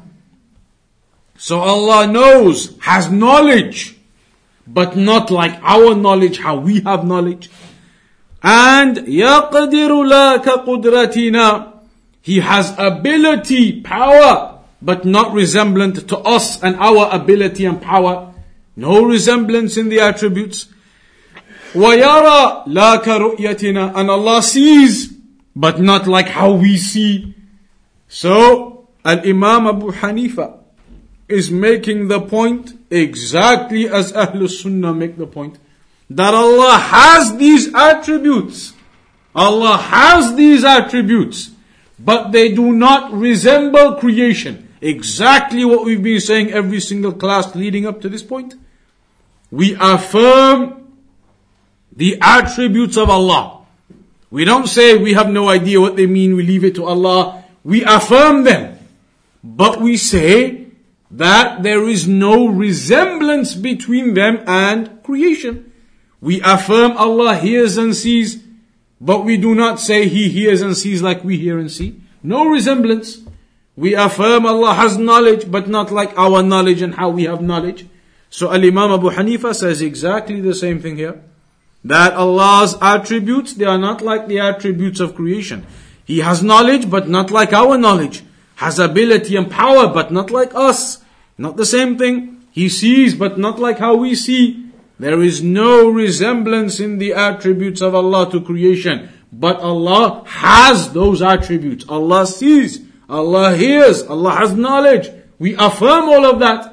So 1.38 1.60
Allah 1.60 2.08
knows, 2.08 2.76
has 2.82 3.12
knowledge, 3.12 3.96
but 4.66 4.98
not 4.98 5.30
like 5.30 5.60
our 5.62 5.94
knowledge, 5.96 6.40
how 6.40 6.58
we 6.58 6.82
have 6.82 7.06
knowledge. 7.06 7.50
And 8.42 8.98
يقدر 8.98 10.04
لا 10.10 10.44
كقدرتنا. 10.44 11.74
He 12.22 12.40
has 12.40 12.74
ability, 12.78 13.82
power, 13.82 14.60
but 14.82 15.06
not 15.06 15.32
resemblant 15.34 16.10
to 16.10 16.18
us 16.18 16.62
and 16.62 16.76
our 16.76 17.10
ability 17.12 17.66
and 17.66 17.82
power. 17.82 18.31
No 18.76 19.04
resemblance 19.04 19.78
in 19.78 19.90
the 19.90 20.00
attributes. 20.00 20.68
وَيَرَى 21.74 22.68
لَا 22.68 23.04
كَرُؤْيَتِنَا 23.04 23.94
And 23.96 24.10
Allah 24.10 24.42
sees, 24.42 25.14
but 25.56 25.80
not 25.80 26.08
like 26.08 26.28
how 26.30 26.54
we 26.54 26.78
see. 26.78 27.36
So, 28.08 28.90
Al-Imam 29.04 29.68
Abu 29.68 29.92
Hanifa 29.92 30.60
is 31.28 31.52
making 31.52 32.08
the 32.08 32.22
point 32.22 32.78
exactly 32.90 33.90
as 33.90 34.14
Ahlul 34.14 34.50
Sunnah 34.50 34.94
make 34.94 35.18
the 35.18 35.28
point. 35.28 35.58
That 36.10 36.34
Allah 36.34 36.78
has 36.78 37.36
these 37.38 37.74
attributes. 37.74 38.74
Allah 39.36 39.78
has 39.78 40.36
these 40.36 40.64
attributes. 40.64 41.52
But 42.00 42.32
they 42.32 42.54
do 42.54 42.72
not 42.72 43.12
resemble 43.12 43.96
creation. 43.96 44.70
Exactly 44.82 45.66
what 45.66 45.84
we've 45.84 46.02
been 46.02 46.22
saying 46.22 46.52
every 46.52 46.80
single 46.80 47.12
class 47.12 47.56
leading 47.56 47.86
up 47.86 48.00
to 48.02 48.10
this 48.10 48.24
point. 48.24 48.56
We 49.53 49.77
affirm 49.79 50.97
the 51.95 52.19
attributes 52.23 52.97
of 52.97 53.11
Allah. 53.11 53.67
We 54.31 54.47
don't 54.47 54.67
say 54.67 54.97
we 54.97 55.13
have 55.13 55.29
no 55.29 55.51
idea 55.51 55.79
what 55.79 55.95
they 55.95 56.07
mean, 56.07 56.35
we 56.37 56.43
leave 56.43 56.65
it 56.65 56.75
to 56.77 56.87
Allah. 56.87 57.45
We 57.63 57.85
affirm 57.85 58.45
them. 58.45 58.79
But 59.45 59.83
we 59.83 59.99
say 59.99 60.69
that 61.11 61.63
there 61.63 61.87
is 61.87 62.09
no 62.09 62.47
resemblance 62.47 63.55
between 63.55 64.15
them 64.15 64.43
and 64.47 65.03
creation. 65.03 65.71
We 66.23 66.41
affirm 66.41 66.97
Allah 66.97 67.37
hears 67.37 67.77
and 67.77 67.95
sees, 67.95 68.43
but 69.03 69.27
we 69.27 69.37
do 69.37 69.55
not 69.55 69.79
say 69.79 70.09
He 70.09 70.31
hears 70.31 70.63
and 70.63 70.75
sees 70.75 71.03
like 71.03 71.25
we 71.25 71.37
hear 71.37 71.59
and 71.59 71.71
see. 71.71 72.01
No 72.23 72.49
resemblance. 72.49 73.21
We 73.77 73.95
affirm 73.95 74.47
Allah 74.47 74.73
has 74.75 74.97
knowledge, 74.97 75.51
but 75.51 75.69
not 75.69 75.91
like 75.91 76.17
our 76.17 76.43
knowledge 76.43 76.81
and 76.81 76.95
how 76.95 77.11
we 77.11 77.25
have 77.25 77.43
knowledge. 77.43 77.87
So 78.33 78.51
Al 78.51 78.65
Imam 78.65 78.91
Abu 78.93 79.11
Hanifa 79.11 79.55
says 79.55 79.83
exactly 79.83 80.41
the 80.41 80.55
same 80.55 80.81
thing 80.81 80.97
here. 80.97 81.21
That 81.85 82.15
Allah's 82.15 82.75
attributes, 82.81 83.53
they 83.53 83.67
are 83.67 83.77
not 83.77 84.01
like 84.01 84.27
the 84.27 84.41
attributes 84.41 85.01
of 85.01 85.15
creation. 85.15 85.67
He 86.07 86.21
has 86.21 86.43
knowledge, 86.43 86.89
but 86.89 87.11
not 87.11 87.31
like 87.31 87.53
our 87.53 87.77
knowledge. 87.77 88.23
Has 88.57 88.79
ability 88.79 89.37
and 89.37 89.51
power, 89.51 89.87
but 89.93 90.11
not 90.11 90.31
like 90.31 90.55
us. 90.55 91.05
Not 91.37 91.59
the 91.59 91.67
same 91.67 91.99
thing. 91.99 92.47
He 92.53 92.71
sees, 92.71 93.15
but 93.15 93.39
not 93.39 93.59
like 93.59 93.79
how 93.79 93.97
we 93.97 94.15
see. 94.15 94.71
There 94.99 95.21
is 95.21 95.43
no 95.43 95.91
resemblance 95.91 96.81
in 96.81 96.97
the 96.97 97.13
attributes 97.13 97.83
of 97.83 97.95
Allah 97.95 98.31
to 98.31 98.41
creation. 98.41 99.11
But 99.31 99.61
Allah 99.61 100.25
has 100.27 100.95
those 100.95 101.21
attributes. 101.21 101.85
Allah 101.87 102.27
sees. 102.27 102.81
Allah 103.11 103.55
hears, 103.55 104.03
Allah 104.05 104.37
has 104.37 104.55
knowledge. 104.55 105.11
We 105.39 105.55
affirm 105.55 106.09
all 106.09 106.25
of 106.25 106.39
that. 106.39 106.72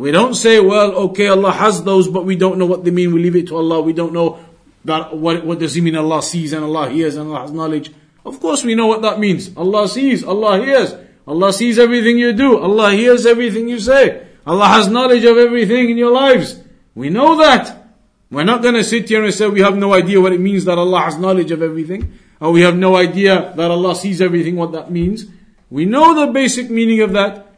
We 0.00 0.12
don't 0.12 0.32
say, 0.32 0.60
well, 0.60 0.92
okay, 1.12 1.28
Allah 1.28 1.52
has 1.52 1.84
those, 1.84 2.08
but 2.08 2.24
we 2.24 2.34
don't 2.34 2.56
know 2.56 2.64
what 2.64 2.84
they 2.84 2.90
mean. 2.90 3.12
We 3.12 3.22
leave 3.22 3.36
it 3.36 3.48
to 3.48 3.56
Allah. 3.58 3.82
We 3.82 3.92
don't 3.92 4.14
know 4.14 4.40
that 4.86 5.14
what, 5.14 5.44
what 5.44 5.58
does 5.58 5.74
He 5.74 5.82
mean 5.82 5.94
Allah 5.94 6.22
sees 6.22 6.54
and 6.54 6.64
Allah 6.64 6.88
hears 6.88 7.16
and 7.16 7.28
Allah 7.28 7.42
has 7.42 7.52
knowledge. 7.52 7.92
Of 8.24 8.40
course 8.40 8.64
we 8.64 8.74
know 8.74 8.86
what 8.86 9.02
that 9.02 9.20
means. 9.20 9.54
Allah 9.58 9.86
sees, 9.90 10.24
Allah 10.24 10.56
hears. 10.56 10.94
Allah 11.26 11.52
sees 11.52 11.78
everything 11.78 12.16
you 12.16 12.32
do. 12.32 12.56
Allah 12.56 12.92
hears 12.92 13.26
everything 13.26 13.68
you 13.68 13.78
say. 13.78 14.26
Allah 14.46 14.68
has 14.68 14.88
knowledge 14.88 15.24
of 15.24 15.36
everything 15.36 15.90
in 15.90 15.98
your 15.98 16.12
lives. 16.12 16.58
We 16.94 17.10
know 17.10 17.36
that. 17.36 17.92
We're 18.30 18.44
not 18.44 18.62
going 18.62 18.76
to 18.76 18.84
sit 18.84 19.06
here 19.06 19.22
and 19.22 19.34
say 19.34 19.48
we 19.48 19.60
have 19.60 19.76
no 19.76 19.92
idea 19.92 20.18
what 20.18 20.32
it 20.32 20.40
means 20.40 20.64
that 20.64 20.78
Allah 20.78 21.00
has 21.00 21.18
knowledge 21.18 21.50
of 21.50 21.60
everything. 21.60 22.18
Or 22.40 22.52
we 22.52 22.62
have 22.62 22.74
no 22.74 22.96
idea 22.96 23.52
that 23.54 23.70
Allah 23.70 23.94
sees 23.94 24.22
everything, 24.22 24.56
what 24.56 24.72
that 24.72 24.90
means. 24.90 25.26
We 25.68 25.84
know 25.84 26.24
the 26.24 26.32
basic 26.32 26.70
meaning 26.70 27.02
of 27.02 27.12
that. 27.12 27.48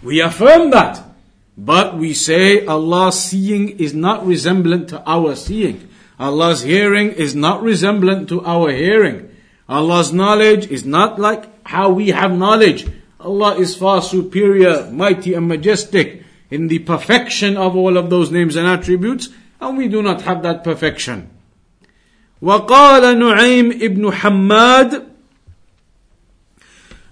We 0.00 0.20
affirm 0.20 0.70
that. 0.70 1.10
But 1.57 1.97
we 1.97 2.13
say 2.13 2.65
Allah's 2.65 3.19
seeing 3.19 3.79
is 3.79 3.93
not 3.93 4.25
resemblant 4.25 4.89
to 4.89 5.03
our 5.05 5.35
seeing. 5.35 5.89
Allah's 6.17 6.61
hearing 6.61 7.11
is 7.11 7.35
not 7.35 7.61
resemblant 7.61 8.29
to 8.29 8.43
our 8.45 8.71
hearing. 8.71 9.29
Allah's 9.67 10.13
knowledge 10.13 10.67
is 10.67 10.85
not 10.85 11.19
like 11.19 11.45
how 11.67 11.89
we 11.89 12.09
have 12.09 12.31
knowledge. 12.31 12.87
Allah 13.19 13.57
is 13.57 13.75
far 13.75 14.01
superior, 14.01 14.89
mighty 14.91 15.33
and 15.33 15.47
majestic 15.47 16.23
in 16.49 16.67
the 16.67 16.79
perfection 16.79 17.57
of 17.57 17.75
all 17.75 17.97
of 17.97 18.09
those 18.09 18.31
names 18.31 18.55
and 18.55 18.67
attributes, 18.67 19.29
and 19.61 19.77
we 19.77 19.87
do 19.87 20.01
not 20.01 20.21
have 20.23 20.41
that 20.43 20.63
perfection. 20.63 21.29
وقال 22.41 23.19
نعيم 23.19 23.81
ابن 23.81 24.11
حماد 24.11 25.09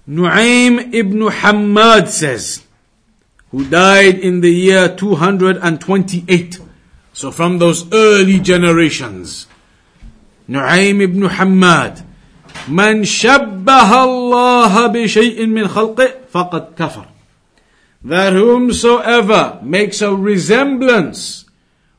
Nu'aym 0.08 0.94
ibn 0.94 1.28
Hammad 1.28 2.08
says, 2.08 2.61
who 3.52 3.64
died 3.68 4.18
in 4.18 4.40
the 4.40 4.50
year 4.52 4.94
228. 4.94 6.60
So 7.12 7.30
from 7.30 7.58
those 7.58 7.92
early 7.92 8.38
generations. 8.40 9.46
Nu'aym 10.48 11.02
ibn 11.02 11.22
Hammad. 11.22 12.04
من 12.68 13.04
شبه 13.04 14.04
الله 14.04 14.86
بشيء 14.86 15.46
من 15.46 15.68
خلقه 15.68 16.28
فقد 16.32 16.74
كفر. 16.76 17.06
That 18.04 18.32
whomsoever 18.32 19.58
makes 19.62 20.02
a 20.02 20.14
resemblance 20.14 21.44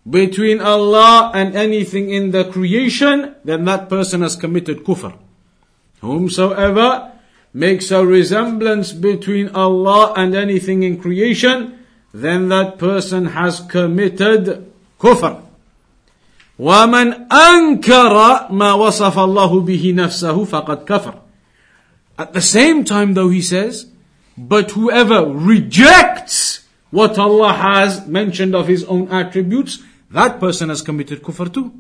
between 0.10 0.62
Allah 0.62 1.32
and 1.34 1.56
anything 1.56 2.10
in 2.10 2.32
the 2.32 2.46
creation, 2.46 3.36
then 3.44 3.66
that 3.66 3.90
person 3.90 4.22
has 4.22 4.36
committed 4.36 4.84
kufr. 4.84 5.14
Whomsoever 6.02 7.12
makes 7.54 7.92
a 7.92 8.06
resemblance 8.06 8.94
between 8.94 9.50
Allah 9.50 10.14
and 10.16 10.36
anything 10.36 10.84
in 10.84 11.02
creation, 11.02 11.80
then 12.14 12.50
that 12.50 12.78
person 12.78 13.28
has 13.28 13.60
committed 13.62 14.72
kufr. 15.00 15.44
ومن 16.60 17.28
أنكر 17.32 18.52
ما 18.52 18.74
وصف 18.74 19.18
الله 19.18 19.60
به 19.62 19.94
نفسه 19.96 20.46
فقد 20.46 20.86
كفر. 20.86 21.16
At 22.18 22.34
the 22.34 22.42
same 22.42 22.84
time 22.84 23.14
though 23.14 23.30
he 23.30 23.42
says, 23.42 23.88
but 24.38 24.72
whoever 24.72 25.26
rejects 25.26 26.68
what 26.92 27.18
Allah 27.18 27.54
has 27.54 28.06
mentioned 28.08 28.56
of 28.56 28.68
his 28.68 28.84
own 28.86 29.08
attributes, 29.10 29.80
that 30.12 30.40
person 30.40 30.70
has 30.70 30.82
committed 30.82 31.22
kufr 31.22 31.54
too. 31.54 31.72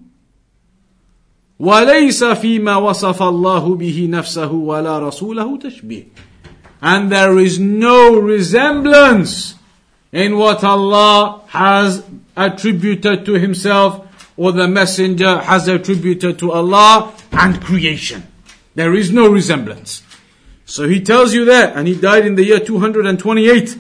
وليس 1.59 2.23
فيما 2.23 2.75
وصف 2.75 3.23
الله 3.23 3.75
به 3.75 4.07
نفسه 4.11 4.51
ولا 4.51 4.99
رسوله 4.99 5.59
تشبيه. 5.59 6.05
And 6.81 7.11
there 7.11 7.37
is 7.37 7.59
no 7.59 8.15
resemblance 8.15 9.55
in 10.13 10.37
what 10.37 10.63
Allah 10.63 11.41
has 11.47 12.03
attributed 12.37 13.25
to 13.25 13.33
Himself 13.33 14.07
or 14.37 14.53
the 14.53 14.67
Messenger 14.67 15.39
has 15.39 15.67
attributed 15.67 16.39
to 16.39 16.51
Allah 16.53 17.13
and 17.33 17.61
creation. 17.61 18.23
There 18.75 18.93
is 18.95 19.11
no 19.11 19.27
resemblance. 19.27 20.01
So 20.65 20.87
he 20.87 21.01
tells 21.01 21.33
you 21.33 21.45
that, 21.45 21.75
and 21.75 21.87
he 21.87 21.95
died 21.95 22.25
in 22.25 22.35
the 22.35 22.45
year 22.45 22.59
228. 22.59 23.77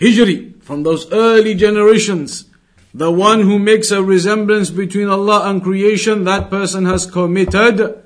Hijri, 0.00 0.60
from 0.62 0.82
those 0.82 1.12
early 1.12 1.54
generations. 1.54 2.46
the 2.93 3.09
one 3.09 3.41
who 3.41 3.57
makes 3.57 3.89
a 3.89 4.03
resemblance 4.03 4.69
between 4.69 5.09
Allah 5.09 5.49
and 5.49 5.63
creation, 5.63 6.25
that 6.25 6.51
person 6.51 6.85
has 6.85 7.09
committed 7.09 8.03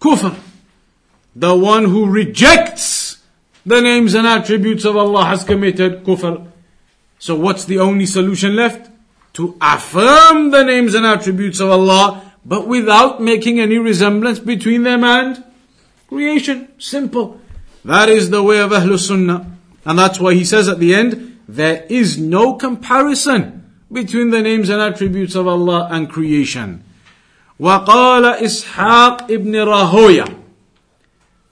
kufr. 0.00 0.36
The 1.36 1.54
one 1.54 1.84
who 1.84 2.10
rejects 2.10 3.18
the 3.64 3.80
names 3.80 4.14
and 4.14 4.26
attributes 4.26 4.84
of 4.84 4.96
Allah 4.96 5.24
has 5.26 5.44
committed 5.44 6.02
kufr. 6.02 6.50
So 7.20 7.36
what's 7.36 7.64
the 7.64 7.78
only 7.78 8.06
solution 8.06 8.56
left? 8.56 8.90
To 9.34 9.56
affirm 9.60 10.50
the 10.50 10.64
names 10.64 10.94
and 10.94 11.06
attributes 11.06 11.60
of 11.60 11.70
Allah, 11.70 12.32
but 12.44 12.66
without 12.66 13.22
making 13.22 13.60
any 13.60 13.78
resemblance 13.78 14.40
between 14.40 14.82
them 14.82 15.04
and 15.04 15.44
creation. 16.08 16.68
Simple. 16.78 17.40
That 17.84 18.08
is 18.08 18.30
the 18.30 18.42
way 18.42 18.58
of 18.58 18.70
Ahlul 18.72 18.98
Sunnah. 18.98 19.46
And 19.84 19.98
that's 19.98 20.18
why 20.18 20.34
he 20.34 20.44
says 20.44 20.68
at 20.68 20.80
the 20.80 20.94
end, 20.94 21.38
there 21.46 21.86
is 21.88 22.18
no 22.18 22.54
comparison 22.54 23.57
between 23.91 24.31
the 24.31 24.41
names 24.41 24.69
and 24.69 24.81
attributes 24.81 25.35
of 25.35 25.47
Allah 25.47 25.87
and 25.91 26.09
creation. 26.09 26.83
وقال 27.59 28.41
إسحاق 28.41 29.29
ibn 29.29 29.53
Rahoya. 29.53 30.39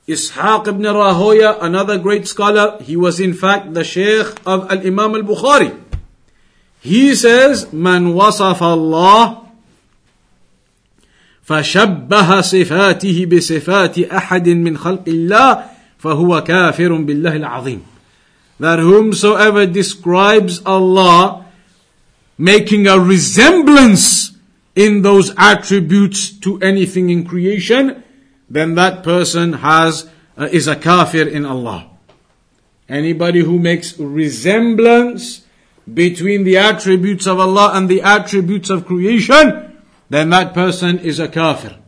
Ishaq 0.07 0.67
ibn 0.67 0.83
Rahoya, 0.83 1.61
another 1.61 1.97
great 1.97 2.27
scholar, 2.27 2.77
he 2.81 2.97
was 2.97 3.19
in 3.19 3.33
fact 3.33 3.73
the 3.73 3.83
Shaykh 3.83 4.27
of 4.45 4.69
Al-Imam 4.71 5.15
al-Bukhari. 5.15 5.77
He 6.81 7.13
says, 7.13 7.67
من 7.67 8.13
وصف 8.15 8.63
الله 8.63 9.37
فشبه 11.45 12.41
صفاته 12.41 13.25
بصفات 13.25 13.99
أحد 13.99 14.49
من 14.49 14.77
خلق 14.77 15.03
الله 15.07 15.63
فهو 15.99 16.43
كافر 16.43 16.93
بالله 16.93 17.35
العظيم. 17.35 17.81
That 18.59 18.79
whomsoever 18.79 19.65
describes 19.65 20.61
Allah 20.65 21.44
making 22.38 22.86
a 22.86 22.98
resemblance 22.98 24.36
in 24.74 25.02
those 25.02 25.32
attributes 25.36 26.30
to 26.30 26.60
anything 26.60 27.10
in 27.10 27.26
creation, 27.26 28.02
then 28.48 28.74
that 28.74 29.02
person 29.02 29.54
has 29.54 30.08
uh, 30.36 30.48
is 30.52 30.68
a 30.68 30.76
kafir 30.76 31.26
in 31.26 31.46
Allah. 31.46 31.88
Anybody 32.88 33.40
who 33.40 33.58
makes 33.58 33.98
resemblance 33.98 35.44
between 35.92 36.44
the 36.44 36.58
attributes 36.58 37.26
of 37.26 37.40
Allah 37.40 37.72
and 37.74 37.88
the 37.88 38.02
attributes 38.02 38.70
of 38.70 38.86
creation, 38.86 39.82
then 40.10 40.30
that 40.30 40.52
person 40.54 40.98
is 40.98 41.18
a 41.18 41.28
kafir. 41.28 41.78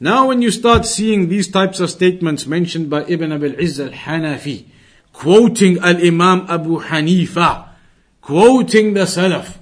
Now 0.00 0.28
when 0.28 0.42
you 0.42 0.50
start 0.50 0.84
seeing 0.84 1.28
these 1.28 1.48
types 1.48 1.80
of 1.80 1.90
statements 1.90 2.46
mentioned 2.46 2.90
by 2.90 3.04
Ibn 3.04 3.32
Abil 3.32 3.58
Izz 3.58 3.80
al-Hanafi, 3.80 4.66
quoting 5.12 5.78
al-Imam 5.78 6.46
Abu 6.48 6.80
Hanifa, 6.80 7.65
quoting 8.26 8.94
the 8.94 9.02
Salaf, 9.02 9.56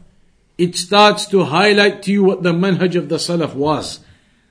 it 0.57 0.75
starts 0.75 1.27
to 1.27 1.45
highlight 1.45 2.03
to 2.03 2.11
you 2.11 2.25
what 2.25 2.43
the 2.43 2.53
manhaj 2.53 2.95
of 2.97 3.11
the 3.11 3.17
Salaf 3.17 3.55
was. 3.55 4.01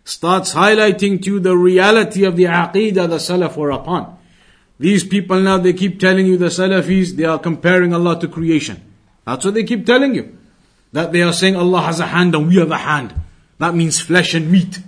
Starts 0.06 0.54
highlighting 0.54 1.20
to 1.24 1.32
you 1.32 1.40
the 1.40 1.58
reality 1.58 2.24
of 2.24 2.36
the 2.36 2.44
aqidah 2.44 3.10
the 3.10 3.18
Salaf 3.18 3.58
were 3.58 3.72
upon. 3.72 4.16
These 4.78 5.06
people 5.06 5.40
now, 5.40 5.58
they 5.58 5.74
keep 5.74 6.00
telling 6.00 6.28
you 6.28 6.38
the 6.38 6.48
Salafis, 6.48 7.16
they 7.16 7.24
are 7.24 7.40
comparing 7.40 7.92
Allah 7.92 8.20
to 8.20 8.28
creation. 8.28 8.84
That's 9.26 9.46
what 9.46 9.56
they 9.56 9.64
keep 9.64 9.84
telling 9.84 10.14
you. 10.14 10.38
That 10.92 11.12
they 11.12 11.24
are 11.24 11.34
saying 11.34 11.56
Allah 11.56 11.82
has 11.82 12.00
a 12.00 12.06
hand 12.06 12.36
and 12.36 12.48
we 12.48 12.58
have 12.58 12.70
a 12.70 12.78
hand. 12.78 13.16
That 13.58 13.74
means 13.74 14.00
flesh 14.00 14.36
and 14.36 14.52
meat. 14.52 14.80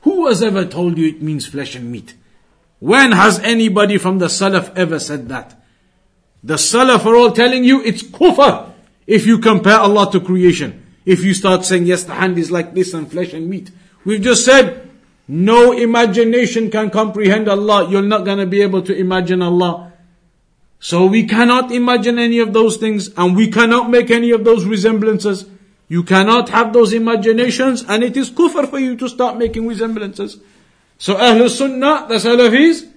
Who 0.00 0.26
has 0.26 0.42
ever 0.42 0.64
told 0.64 0.98
you 0.98 1.06
it 1.08 1.22
means 1.22 1.46
flesh 1.46 1.76
and 1.76 1.92
meat? 1.92 2.16
When 2.80 3.12
has 3.12 3.38
anybody 3.38 3.98
from 3.98 4.18
the 4.18 4.26
Salaf 4.26 4.76
ever 4.76 4.98
said 4.98 5.28
that? 5.28 5.62
The 6.42 6.54
Salaf 6.54 7.06
are 7.06 7.14
all 7.14 7.30
telling 7.30 7.62
you 7.62 7.80
it's 7.84 8.02
kufr. 8.02 8.71
If 9.06 9.26
you 9.26 9.38
compare 9.38 9.78
Allah 9.78 10.10
to 10.12 10.20
creation, 10.20 10.86
if 11.04 11.24
you 11.24 11.34
start 11.34 11.64
saying, 11.64 11.86
yes, 11.86 12.04
the 12.04 12.14
hand 12.14 12.38
is 12.38 12.50
like 12.50 12.74
this 12.74 12.94
and 12.94 13.10
flesh 13.10 13.32
and 13.32 13.48
meat. 13.48 13.70
We've 14.04 14.20
just 14.20 14.44
said, 14.44 14.88
no 15.26 15.72
imagination 15.72 16.70
can 16.70 16.90
comprehend 16.90 17.48
Allah. 17.48 17.88
You're 17.90 18.02
not 18.02 18.24
going 18.24 18.38
to 18.38 18.46
be 18.46 18.62
able 18.62 18.82
to 18.82 18.94
imagine 18.94 19.42
Allah. 19.42 19.92
So 20.78 21.06
we 21.06 21.26
cannot 21.26 21.70
imagine 21.70 22.18
any 22.18 22.40
of 22.40 22.52
those 22.52 22.76
things 22.76 23.10
and 23.16 23.36
we 23.36 23.48
cannot 23.50 23.88
make 23.88 24.10
any 24.10 24.30
of 24.30 24.44
those 24.44 24.64
resemblances. 24.64 25.46
You 25.88 26.02
cannot 26.02 26.48
have 26.48 26.72
those 26.72 26.92
imaginations 26.92 27.84
and 27.86 28.02
it 28.02 28.16
is 28.16 28.30
kufr 28.30 28.68
for 28.68 28.78
you 28.78 28.96
to 28.96 29.08
start 29.08 29.38
making 29.38 29.66
resemblances. 29.68 30.38
So 30.98 31.14
Ahlul 31.14 31.50
Sunnah, 31.50 32.06
the 32.08 32.14
Salafis, 32.14 32.88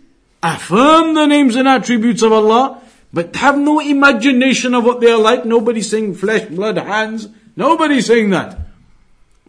affirm 0.42 1.14
the 1.14 1.26
names 1.28 1.56
and 1.56 1.68
attributes 1.68 2.24
of 2.24 2.32
Allah 2.32 2.82
but 3.16 3.34
have 3.38 3.58
no 3.58 3.80
imagination 3.80 4.74
of 4.74 4.84
what 4.84 5.00
they 5.00 5.10
are 5.10 5.18
like. 5.18 5.46
Nobody's 5.46 5.90
saying 5.90 6.16
flesh, 6.16 6.50
blood, 6.50 6.76
hands. 6.76 7.30
Nobody's 7.56 8.08
saying 8.08 8.32
that. 8.32 8.60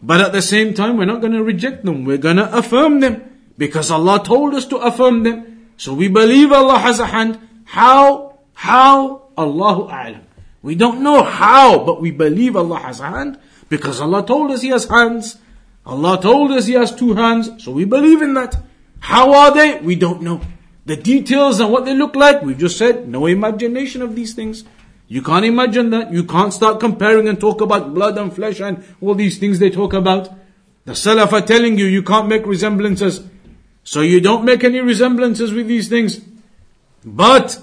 But 0.01 0.21
at 0.21 0.31
the 0.31 0.41
same 0.41 0.73
time, 0.73 0.95
we're 0.95 1.03
not 1.03 1.19
going 1.19 1.33
to 1.33 1.43
reject 1.43 1.83
them. 1.83 2.05
We're 2.05 2.17
going 2.17 2.37
to 2.37 2.57
affirm 2.57 3.01
them. 3.01 3.29
Because 3.57 3.91
Allah 3.91 4.23
told 4.23 4.53
us 4.53 4.65
to 4.67 4.77
affirm 4.77 5.23
them. 5.23 5.67
So 5.75 5.93
we 5.93 6.07
believe 6.07 6.53
Allah 6.53 6.79
has 6.79 7.01
a 7.01 7.07
hand. 7.07 7.39
How? 7.65 8.39
How? 8.53 9.23
Allahu 9.37 9.89
A'lam. 9.91 10.21
We 10.61 10.75
don't 10.75 11.03
know 11.03 11.23
how, 11.23 11.83
but 11.83 11.99
we 11.99 12.11
believe 12.11 12.55
Allah 12.55 12.79
has 12.79 13.01
a 13.01 13.09
hand. 13.09 13.37
Because 13.67 13.99
Allah 13.99 14.25
told 14.25 14.49
us 14.51 14.61
He 14.61 14.69
has 14.69 14.85
hands. 14.85 15.39
Allah 15.85 16.21
told 16.21 16.51
us 16.51 16.67
He 16.67 16.73
has 16.75 16.95
two 16.95 17.15
hands. 17.15 17.61
So 17.65 17.73
we 17.73 17.83
believe 17.83 18.21
in 18.21 18.33
that. 18.35 18.55
How 19.01 19.33
are 19.33 19.53
they? 19.53 19.81
We 19.81 19.95
don't 19.95 20.21
know. 20.21 20.39
The 20.87 20.95
details 20.95 21.59
and 21.59 21.71
what 21.71 21.83
they 21.83 21.93
look 21.93 22.15
like, 22.15 22.41
we've 22.41 22.57
just 22.57 22.77
said, 22.77 23.07
no 23.07 23.27
imagination 23.27 24.01
of 24.01 24.15
these 24.15 24.33
things. 24.33 24.63
You 25.07 25.21
can't 25.21 25.45
imagine 25.45 25.89
that. 25.91 26.11
You 26.11 26.23
can't 26.23 26.53
start 26.53 26.79
comparing 26.79 27.27
and 27.27 27.39
talk 27.39 27.61
about 27.61 27.93
blood 27.93 28.17
and 28.17 28.33
flesh 28.33 28.61
and 28.61 28.83
all 29.01 29.13
these 29.13 29.37
things 29.37 29.59
they 29.59 29.69
talk 29.69 29.93
about. 29.93 30.29
The 30.85 30.93
Salaf 30.93 31.33
are 31.33 31.45
telling 31.45 31.77
you, 31.77 31.85
you 31.85 32.03
can't 32.03 32.27
make 32.27 32.45
resemblances. 32.45 33.21
So 33.83 34.01
you 34.01 34.21
don't 34.21 34.45
make 34.45 34.63
any 34.63 34.79
resemblances 34.79 35.53
with 35.53 35.67
these 35.67 35.89
things. 35.89 36.21
But 37.03 37.61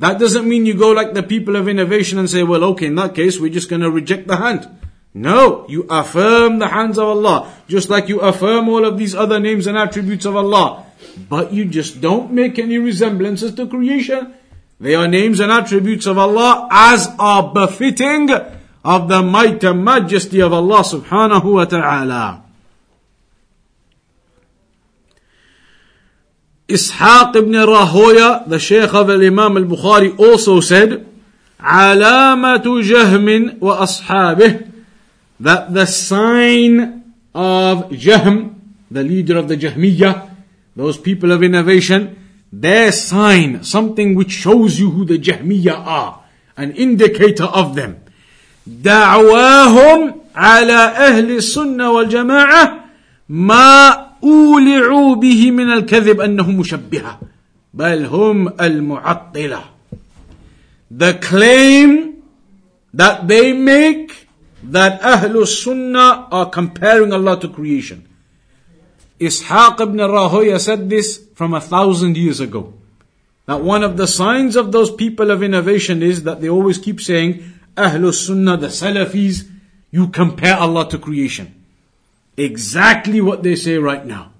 That 0.00 0.18
doesn't 0.18 0.48
mean 0.48 0.64
you 0.64 0.72
go 0.72 0.92
like 0.92 1.12
the 1.12 1.22
people 1.22 1.56
of 1.56 1.68
innovation 1.68 2.18
and 2.18 2.28
say, 2.28 2.42
well, 2.42 2.64
okay, 2.72 2.86
in 2.86 2.94
that 2.94 3.14
case, 3.14 3.38
we're 3.38 3.52
just 3.52 3.68
going 3.68 3.82
to 3.82 3.90
reject 3.90 4.26
the 4.26 4.36
hand. 4.38 4.66
No, 5.12 5.66
you 5.68 5.86
affirm 5.90 6.58
the 6.58 6.68
hands 6.68 6.96
of 6.96 7.06
Allah, 7.06 7.52
just 7.68 7.90
like 7.90 8.08
you 8.08 8.18
affirm 8.20 8.70
all 8.70 8.86
of 8.86 8.96
these 8.96 9.14
other 9.14 9.38
names 9.38 9.66
and 9.66 9.76
attributes 9.76 10.24
of 10.24 10.36
Allah. 10.36 10.86
But 11.29 11.53
you 11.53 11.65
just 11.65 12.01
don't 12.01 12.31
make 12.31 12.59
any 12.59 12.77
resemblances 12.77 13.55
to 13.55 13.67
creation. 13.67 14.33
They 14.79 14.95
are 14.95 15.07
names 15.07 15.39
and 15.39 15.51
attributes 15.51 16.05
of 16.05 16.17
Allah 16.17 16.67
as 16.71 17.07
are 17.17 17.53
befitting 17.53 18.29
of 18.83 19.07
the 19.07 19.21
might 19.21 19.63
and 19.63 19.83
majesty 19.83 20.41
of 20.41 20.53
Allah 20.53 20.83
subhanahu 20.83 21.53
wa 21.53 21.65
ta'ala. 21.65 22.43
Ishaq 26.67 27.35
ibn 27.35 27.53
Rahoya, 27.53 28.47
the 28.47 28.59
Shaykh 28.59 28.93
of 28.93 29.09
Imam 29.09 29.57
al-Bukhari 29.57 30.17
also 30.19 30.59
said, 30.59 31.05
علامة 31.59 32.63
جهم 32.63 33.59
وأصحابه 33.59 34.71
that 35.39 35.73
the 35.73 35.85
sign 35.85 37.03
of 37.33 37.89
Jahm, 37.89 38.55
the 38.89 39.03
leader 39.03 39.37
of 39.37 39.47
the 39.47 39.57
Jahmiyyah, 39.57 40.28
those 40.75 40.97
people 40.97 41.31
of 41.31 41.43
innovation, 41.43 42.17
their 42.51 42.91
sign, 42.91 43.63
something 43.63 44.15
which 44.15 44.31
shows 44.31 44.79
you 44.79 44.91
who 44.91 45.05
the 45.05 45.17
Jahmiyyah 45.17 45.77
are, 45.85 46.23
an 46.57 46.71
indicator 46.71 47.45
of 47.45 47.75
them. 47.75 48.01
دعواهم 48.67 50.15
على 50.35 50.73
أهل 50.73 51.31
السنة 51.31 51.91
والجماعة 51.91 52.85
ما 53.29 54.07
أولعوا 54.23 55.15
به 55.15 55.51
من 55.51 55.69
الكذب 55.73 56.19
أنه 56.21 56.51
مشبهة 56.51 57.19
بل 57.73 58.05
هم 58.05 58.53
المعطلة 58.61 59.63
The 60.91 61.13
claim 61.13 62.23
that 62.93 63.27
they 63.27 63.53
make 63.53 64.27
that 64.63 65.01
Ahlul 65.01 65.47
Sunnah 65.47 66.27
are 66.31 66.49
comparing 66.49 67.11
Allah 67.11 67.39
to 67.39 67.49
creation. 67.49 68.07
Ishaq 69.20 69.80
ibn 69.80 69.98
Rahoya 69.98 70.58
said 70.58 70.88
this 70.88 71.22
from 71.34 71.52
a 71.54 71.60
thousand 71.60 72.16
years 72.16 72.40
ago. 72.40 72.72
That 73.46 73.62
one 73.62 73.82
of 73.82 73.96
the 73.96 74.06
signs 74.06 74.56
of 74.56 74.72
those 74.72 74.90
people 74.90 75.30
of 75.30 75.42
innovation 75.42 76.02
is 76.02 76.22
that 76.22 76.40
they 76.40 76.48
always 76.48 76.78
keep 76.78 77.00
saying, 77.00 77.42
Ahlul 77.76 78.14
Sunnah, 78.14 78.56
the 78.56 78.68
Salafis, 78.68 79.48
you 79.90 80.08
compare 80.08 80.56
Allah 80.56 80.88
to 80.90 80.98
creation. 80.98 81.54
Exactly 82.36 83.20
what 83.20 83.42
they 83.42 83.56
say 83.56 83.76
right 83.76 84.04
now. 84.06 84.32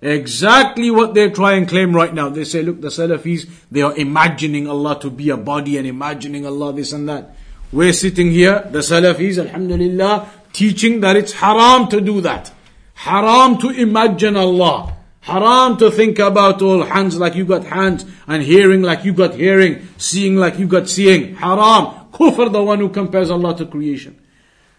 Exactly 0.00 0.90
what 0.90 1.14
they 1.14 1.28
try 1.30 1.52
and 1.52 1.68
claim 1.68 1.94
right 1.94 2.12
now. 2.12 2.28
They 2.28 2.44
say, 2.44 2.62
look, 2.62 2.80
the 2.80 2.88
Salafis, 2.88 3.48
they 3.70 3.82
are 3.82 3.96
imagining 3.96 4.66
Allah 4.66 4.98
to 5.00 5.10
be 5.10 5.30
a 5.30 5.36
body 5.36 5.76
and 5.76 5.86
imagining 5.86 6.46
Allah 6.46 6.72
this 6.72 6.92
and 6.92 7.08
that. 7.08 7.36
We're 7.70 7.92
sitting 7.92 8.30
here, 8.30 8.66
the 8.70 8.80
Salafis, 8.80 9.38
Alhamdulillah, 9.38 10.30
teaching 10.52 11.00
that 11.00 11.16
it's 11.16 11.32
haram 11.32 11.88
to 11.88 12.00
do 12.00 12.20
that. 12.22 12.52
Haram 13.02 13.58
to 13.58 13.70
imagine 13.70 14.36
Allah. 14.36 14.94
Haram 15.22 15.76
to 15.78 15.90
think 15.90 16.20
about 16.20 16.62
all 16.62 16.84
hands 16.84 17.16
like 17.18 17.34
you 17.34 17.44
got 17.44 17.64
hands 17.64 18.06
and 18.28 18.44
hearing 18.44 18.82
like 18.82 19.04
you 19.04 19.12
got 19.12 19.34
hearing, 19.34 19.88
seeing 19.98 20.36
like 20.36 20.56
you 20.56 20.68
got 20.68 20.88
seeing. 20.88 21.34
Haram. 21.34 22.10
Kufr, 22.12 22.52
the 22.52 22.62
one 22.62 22.78
who 22.78 22.90
compares 22.90 23.28
Allah 23.28 23.56
to 23.56 23.66
creation. 23.66 24.16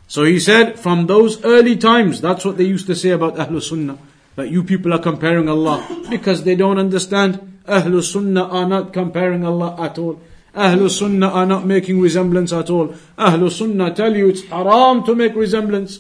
So 0.08 0.24
he 0.24 0.40
said, 0.40 0.80
from 0.80 1.08
those 1.08 1.44
early 1.44 1.76
times, 1.76 2.22
that's 2.22 2.46
what 2.46 2.56
they 2.56 2.64
used 2.64 2.88
to 2.88 2.96
say 2.96 3.10
about 3.10 3.36
Ahlul 3.36 3.62
Sunnah. 3.62 3.98
That 4.38 4.50
you 4.50 4.64
people 4.64 4.94
are 4.94 5.00
comparing 5.00 5.50
Allah. 5.50 5.86
Because 6.10 6.44
they 6.44 6.56
don't 6.56 6.80
understand. 6.80 7.60
Ahlul 7.68 8.04
Sunnah 8.04 8.48
are 8.48 8.68
not 8.68 8.94
comparing 8.94 9.46
Allah 9.46 9.76
at 9.80 9.98
all. 9.98 10.22
Ahlul 10.56 10.90
Sunnah 10.90 11.28
are 11.28 11.46
not 11.46 11.66
making 11.66 12.00
resemblance 12.00 12.54
at 12.54 12.70
all. 12.70 12.96
Ahlul 13.18 13.52
Sunnah 13.52 13.94
tell 13.94 14.16
you 14.16 14.30
it's 14.30 14.46
haram 14.46 15.04
to 15.04 15.14
make 15.14 15.36
resemblance. 15.36 16.00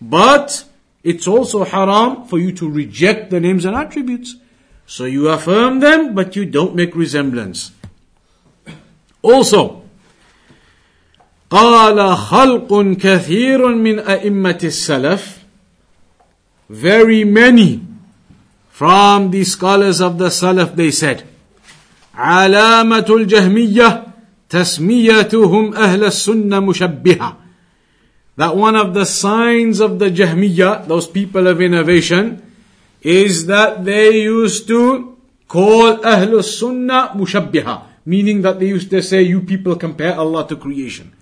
But 0.00 0.64
it's 1.03 1.27
also 1.27 1.63
haram 1.63 2.25
for 2.25 2.39
you 2.39 2.51
to 2.53 2.69
reject 2.69 3.29
the 3.29 3.39
names 3.39 3.65
and 3.65 3.75
attributes. 3.75 4.35
So 4.87 5.05
you 5.05 5.29
affirm 5.29 5.79
them, 5.79 6.15
but 6.15 6.35
you 6.35 6.45
don't 6.45 6.75
make 6.75 6.95
resemblance. 6.95 7.71
Also, 9.21 9.81
قال 11.49 12.17
خلق 12.17 12.97
كثير 12.97 13.67
من 13.75 13.99
أئمة 13.99 14.59
السلف 14.63 15.45
Very 16.69 17.23
many 17.23 17.81
from 18.69 19.29
the 19.29 19.43
scholars 19.43 20.01
of 20.01 20.17
the 20.17 20.29
Salaf 20.29 20.75
they 20.75 20.89
said 20.91 21.23
علامة 22.15 23.05
الجهمية 23.09 24.03
تسميتهم 24.49 25.73
أهل 25.73 26.03
السنة 26.03 26.59
مشبهة 26.59 27.37
that 28.39 28.55
one 28.55 28.75
of 28.75 28.93
the 28.93 29.05
signs 29.05 29.79
of 29.79 29.99
the 29.99 30.11
Jahmiyyah, 30.11 30.87
those 30.87 31.07
people 31.07 31.47
of 31.47 31.61
innovation, 31.61 32.41
is 33.01 33.45
that 33.45 33.85
they 33.85 34.23
used 34.23 34.67
to 34.67 35.17
call 35.47 35.97
Ahlul 35.97 36.43
Sunnah 36.43 37.13
Mushabbiha, 37.15 37.83
meaning 38.05 38.41
that 38.41 38.59
they 38.59 38.67
used 38.67 38.89
to 38.89 39.01
say, 39.01 39.21
you 39.21 39.41
people 39.41 39.75
compare 39.75 40.15
Allah 40.15 40.47
to 40.47 40.55
creation. 40.55 41.13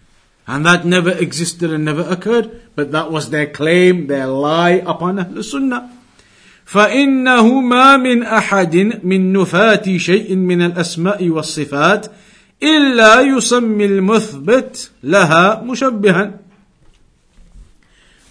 And 0.48 0.66
that 0.66 0.86
never 0.86 1.12
existed 1.12 1.72
and 1.72 1.86
never 1.86 2.02
occurred, 2.02 2.74
but 2.76 2.92
that 2.92 3.12
was 3.12 3.30
their 3.30 3.48
claim, 3.48 4.08
their 4.08 4.28
lie 4.28 4.82
upon 4.86 5.18
Ahlul 5.18 5.44
Sunnah. 5.44 5.90
فإنه 6.66 7.62
ما 7.62 7.98
من 7.98 8.24
أحد 8.24 9.04
من 9.04 9.34
نفاة 9.34 9.84
شيء 9.98 10.36
من 10.36 10.62
الأسماء 10.62 11.30
والصفات 11.30 12.08
إلا 12.64 13.22
يسمي 13.22 13.86
المثبت 13.86 14.92
لها 15.04 15.62
مشبها 15.64 16.40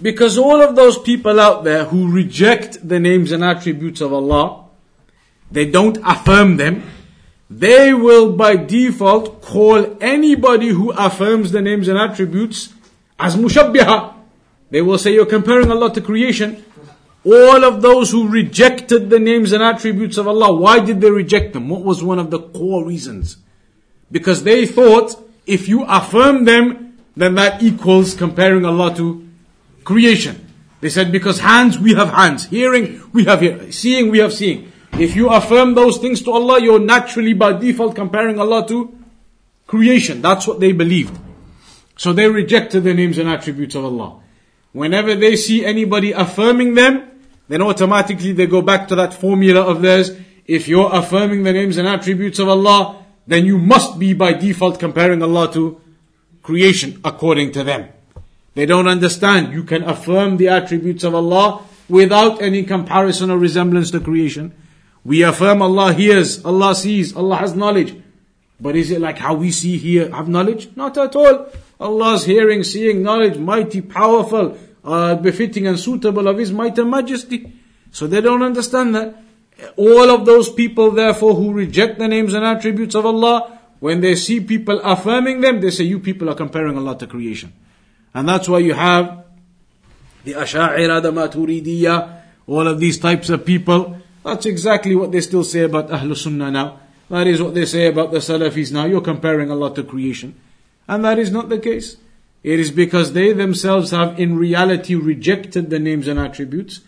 because 0.02 0.38
all 0.38 0.62
of 0.62 0.76
those 0.76 0.98
people 0.98 1.40
out 1.40 1.64
there 1.64 1.86
who 1.86 2.12
reject 2.12 2.88
the 2.88 3.00
names 3.00 3.32
and 3.32 3.44
attributes 3.44 4.02
of 4.02 4.14
Allah, 4.14 4.66
they 5.52 5.66
don't 5.66 5.98
affirm 6.06 6.58
them, 6.58 6.84
they 7.50 7.94
will 7.94 8.34
by 8.34 8.58
default 8.58 9.42
call 9.42 9.98
anybody 10.02 10.70
who 10.70 10.92
affirms 10.92 11.52
the 11.52 11.62
names 11.62 11.88
and 11.88 11.98
attributes 11.98 12.74
as 13.18 13.36
mushabbiha. 13.36 14.14
They 14.70 14.82
will 14.82 14.98
say 14.98 15.14
you're 15.14 15.26
comparing 15.26 15.72
Allah 15.72 15.94
to 15.94 16.02
creation. 16.02 16.64
All 17.26 17.64
of 17.64 17.82
those 17.82 18.12
who 18.12 18.28
rejected 18.28 19.10
the 19.10 19.20
names 19.20 19.52
and 19.52 19.64
attributes 19.64 20.18
of 20.18 20.28
Allah, 20.28 20.54
why 20.54 20.80
did 20.80 21.02
they 21.02 21.10
reject 21.10 21.54
them? 21.54 21.70
What 21.70 21.84
was 21.84 22.04
one 22.04 22.20
of 22.20 22.32
the 22.32 22.40
core 22.40 22.86
reasons? 22.86 23.38
Because 24.12 24.44
they 24.44 24.66
thought 24.66 25.16
if 25.46 25.68
you 25.68 25.84
affirm 25.84 26.46
them, 26.46 26.98
then 27.16 27.36
that 27.36 27.64
equals 27.64 28.14
comparing 28.14 28.66
Allah 28.66 28.94
to 28.96 29.27
creation. 29.88 30.46
They 30.82 30.90
said, 30.90 31.14
because 31.14 31.40
hands, 31.40 31.80
we 31.80 31.94
have 31.94 32.10
hands. 32.10 32.46
Hearing, 32.48 33.02
we 33.14 33.24
have 33.24 33.40
hearing. 33.40 33.72
Seeing, 33.72 34.12
we 34.12 34.20
have 34.20 34.34
seeing. 34.34 34.70
If 35.00 35.16
you 35.16 35.30
affirm 35.30 35.76
those 35.76 35.98
things 35.98 36.22
to 36.24 36.32
Allah, 36.32 36.62
you're 36.62 36.78
naturally 36.78 37.32
by 37.32 37.54
default 37.54 37.96
comparing 37.96 38.38
Allah 38.38 38.68
to 38.68 38.94
creation. 39.66 40.22
That's 40.22 40.46
what 40.46 40.60
they 40.60 40.74
believed. 40.74 41.18
So 41.96 42.12
they 42.12 42.28
rejected 42.28 42.84
the 42.84 42.94
names 42.94 43.18
and 43.18 43.30
attributes 43.30 43.76
of 43.76 43.86
Allah. 43.86 44.20
Whenever 44.74 45.16
they 45.16 45.38
see 45.38 45.64
anybody 45.64 46.12
affirming 46.12 46.76
them, 46.76 47.10
then 47.48 47.62
automatically 47.62 48.34
they 48.34 48.46
go 48.46 48.62
back 48.62 48.90
to 48.90 48.96
that 48.96 49.14
formula 49.14 49.62
of 49.62 49.82
theirs. 49.82 50.12
If 50.46 50.68
you're 50.68 50.94
affirming 50.94 51.44
the 51.44 51.54
names 51.54 51.78
and 51.78 51.88
attributes 51.88 52.40
of 52.40 52.50
Allah, 52.50 53.06
then 53.26 53.46
you 53.46 53.58
must 53.58 53.98
be 53.98 54.12
by 54.12 54.34
default 54.34 54.80
comparing 54.80 55.24
Allah 55.24 55.50
to 55.54 55.80
creation 56.44 57.00
according 57.06 57.54
to 57.54 57.64
them. 57.64 57.88
They 58.58 58.66
don't 58.66 58.88
understand. 58.88 59.54
You 59.54 59.64
can 59.64 59.84
affirm 59.84 60.38
the 60.38 60.48
attributes 60.48 61.04
of 61.04 61.14
Allah 61.14 61.62
without 61.88 62.42
any 62.42 62.64
comparison 62.64 63.30
or 63.30 63.38
resemblance 63.38 63.92
to 63.92 64.00
creation. 64.00 64.52
We 65.06 65.22
affirm 65.22 65.62
Allah 65.62 65.94
hears, 65.94 66.44
Allah 66.44 66.74
sees, 66.74 67.16
Allah 67.16 67.36
has 67.36 67.54
knowledge. 67.54 67.96
But 68.60 68.76
is 68.76 68.90
it 68.90 69.00
like 69.00 69.20
how 69.20 69.36
we 69.36 69.52
see 69.52 69.78
here, 69.78 70.10
have 70.10 70.28
knowledge? 70.28 70.76
Not 70.76 70.98
at 70.98 71.16
all. 71.16 71.52
Allah's 71.80 72.26
hearing, 72.26 72.64
seeing, 72.64 73.04
knowledge, 73.04 73.38
mighty, 73.38 73.80
powerful, 73.80 74.58
uh, 74.84 75.14
befitting 75.14 75.68
and 75.68 75.80
suitable 75.80 76.28
of 76.28 76.40
His 76.40 76.52
might 76.52 76.80
and 76.80 76.90
majesty. 76.90 77.54
So 77.92 78.08
they 78.08 78.22
don't 78.22 78.42
understand 78.42 78.96
that. 78.96 79.22
All 79.76 80.10
of 80.10 80.26
those 80.26 80.50
people 80.50 80.90
therefore 80.90 81.36
who 81.36 81.54
reject 81.54 82.00
the 82.00 82.08
names 82.08 82.34
and 82.34 82.44
attributes 82.44 82.96
of 82.96 83.06
Allah, 83.06 83.60
when 83.80 84.02
they 84.02 84.16
see 84.16 84.40
people 84.40 84.82
affirming 84.84 85.42
them, 85.42 85.62
they 85.62 85.70
say, 85.70 85.84
you 85.84 86.00
people 86.00 86.28
are 86.28 86.36
comparing 86.36 86.76
Allah 86.76 86.98
to 86.98 87.06
creation. 87.06 87.54
And 88.18 88.28
that's 88.28 88.50
why 88.50 88.58
you 88.58 88.74
have 88.74 89.26
the 90.24 90.34
Asha'ira, 90.34 91.04
the 91.04 91.12
Maturidiyya, 91.12 92.20
all 92.48 92.68
of 92.68 92.80
these 92.80 92.98
types 92.98 93.30
of 93.30 93.46
people. 93.46 93.96
That's 94.26 94.48
exactly 94.48 94.96
what 94.96 95.12
they 95.12 95.22
still 95.22 95.44
say 95.44 95.62
about 95.62 95.90
Ahlul 95.90 96.18
Sunnah 96.18 96.50
now. 96.50 96.80
That 97.12 97.28
is 97.28 97.44
what 97.44 97.54
they 97.54 97.66
say 97.66 97.86
about 97.86 98.10
the 98.10 98.18
Salafis 98.18 98.72
now. 98.72 98.86
You're 98.86 99.02
comparing 99.02 99.52
Allah 99.52 99.72
to 99.76 99.84
creation. 99.84 100.34
And 100.88 101.06
that 101.06 101.20
is 101.20 101.30
not 101.30 101.50
the 101.50 101.60
case. 101.60 101.98
It 102.42 102.60
is 102.60 102.72
because 102.72 103.14
they 103.14 103.34
themselves 103.34 103.92
have 103.92 104.20
in 104.20 104.36
reality 104.36 104.96
rejected 104.96 105.70
the 105.70 105.78
names 105.78 106.08
and 106.08 106.20
attributes 106.20 106.80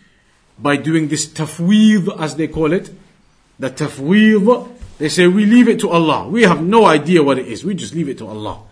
by 0.58 0.78
doing 0.78 1.06
this 1.06 1.28
tafweed 1.28 2.08
as 2.18 2.34
they 2.34 2.48
call 2.48 2.72
it. 2.72 2.90
The 3.60 3.70
tafweed 3.70 4.68
They 4.98 5.08
say, 5.08 5.28
we 5.28 5.46
leave 5.46 5.68
it 5.68 5.78
to 5.78 5.90
Allah. 5.90 6.26
We 6.26 6.42
have 6.42 6.60
no 6.60 6.86
idea 6.86 7.22
what 7.22 7.38
it 7.38 7.46
is. 7.46 7.64
We 7.64 7.76
just 7.76 7.94
leave 7.94 8.08
it 8.08 8.18
to 8.18 8.26
Allah. 8.26 8.64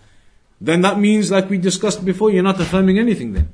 Then 0.61 0.81
that 0.81 0.99
means, 0.99 1.31
like 1.31 1.49
we 1.49 1.57
discussed 1.57 2.03
before, 2.03 2.31
you're 2.31 2.43
not 2.43 2.59
affirming 2.59 2.99
anything 2.99 3.33
then. 3.33 3.49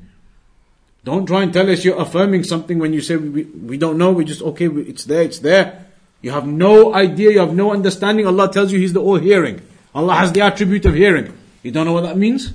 Don't 1.03 1.27
try 1.27 1.43
and 1.43 1.53
tell 1.53 1.69
us 1.69 1.85
you're 1.85 2.01
affirming 2.01 2.43
something 2.43 2.79
when 2.79 2.91
you 2.91 3.01
say 3.01 3.15
we, 3.15 3.43
we 3.43 3.77
don't 3.77 3.97
know, 3.97 4.11
we 4.11 4.25
just, 4.25 4.41
okay, 4.41 4.65
it's 4.65 5.05
there, 5.05 5.21
it's 5.21 5.39
there. 5.39 5.85
You 6.21 6.31
have 6.31 6.47
no 6.47 6.95
idea, 6.95 7.31
you 7.31 7.39
have 7.39 7.53
no 7.53 7.71
understanding. 7.71 8.25
Allah 8.25 8.51
tells 8.51 8.71
you 8.71 8.79
He's 8.79 8.93
the 8.93 9.01
all 9.01 9.17
hearing. 9.17 9.61
Allah 9.93 10.15
has 10.15 10.31
the 10.31 10.41
attribute 10.41 10.85
of 10.85 10.95
hearing. 10.95 11.31
You 11.61 11.71
don't 11.71 11.85
know 11.85 11.93
what 11.93 12.01
that 12.01 12.17
means? 12.17 12.53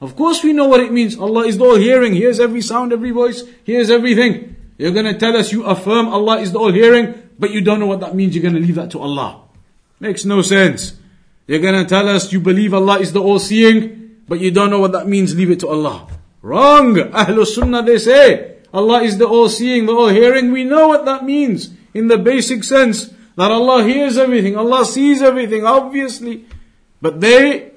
Of 0.00 0.14
course 0.14 0.44
we 0.44 0.52
know 0.52 0.66
what 0.66 0.78
it 0.80 0.92
means. 0.92 1.18
Allah 1.18 1.44
is 1.44 1.58
the 1.58 1.64
all 1.64 1.74
hearing, 1.74 2.14
hears 2.14 2.38
every 2.38 2.62
sound, 2.62 2.92
every 2.92 3.10
voice, 3.10 3.42
hears 3.64 3.90
everything. 3.90 4.54
You're 4.78 4.92
gonna 4.92 5.18
tell 5.18 5.36
us 5.36 5.50
you 5.50 5.64
affirm 5.64 6.06
Allah 6.06 6.38
is 6.38 6.52
the 6.52 6.60
all 6.60 6.70
hearing, 6.70 7.30
but 7.36 7.50
you 7.50 7.60
don't 7.60 7.80
know 7.80 7.86
what 7.86 7.98
that 8.00 8.14
means, 8.14 8.36
you're 8.36 8.44
gonna 8.44 8.64
leave 8.64 8.76
that 8.76 8.92
to 8.92 9.00
Allah. 9.00 9.42
Makes 9.98 10.24
no 10.24 10.40
sense. 10.40 10.94
You're 11.48 11.60
gonna 11.60 11.86
tell 11.86 12.06
us 12.08 12.30
you 12.30 12.40
believe 12.40 12.74
Allah 12.74 13.00
is 13.00 13.12
the 13.12 13.22
all 13.22 13.38
seeing, 13.38 14.20
but 14.28 14.38
you 14.38 14.50
don't 14.50 14.68
know 14.68 14.80
what 14.80 14.92
that 14.92 15.08
means, 15.08 15.34
leave 15.34 15.50
it 15.50 15.60
to 15.60 15.68
Allah. 15.68 16.06
Wrong! 16.42 16.94
Ahlul 16.94 17.46
Sunnah 17.46 17.82
they 17.82 17.96
say, 17.96 18.58
Allah 18.72 19.02
is 19.02 19.16
the 19.16 19.26
all 19.26 19.48
seeing, 19.48 19.86
the 19.86 19.92
all 19.92 20.08
hearing. 20.08 20.52
We 20.52 20.64
know 20.64 20.88
what 20.88 21.06
that 21.06 21.24
means 21.24 21.70
in 21.94 22.08
the 22.08 22.18
basic 22.18 22.64
sense 22.64 23.06
that 23.36 23.50
Allah 23.50 23.82
hears 23.82 24.18
everything, 24.18 24.56
Allah 24.56 24.84
sees 24.84 25.22
everything, 25.22 25.64
obviously. 25.64 26.44
But 27.00 27.22
they, 27.22 27.72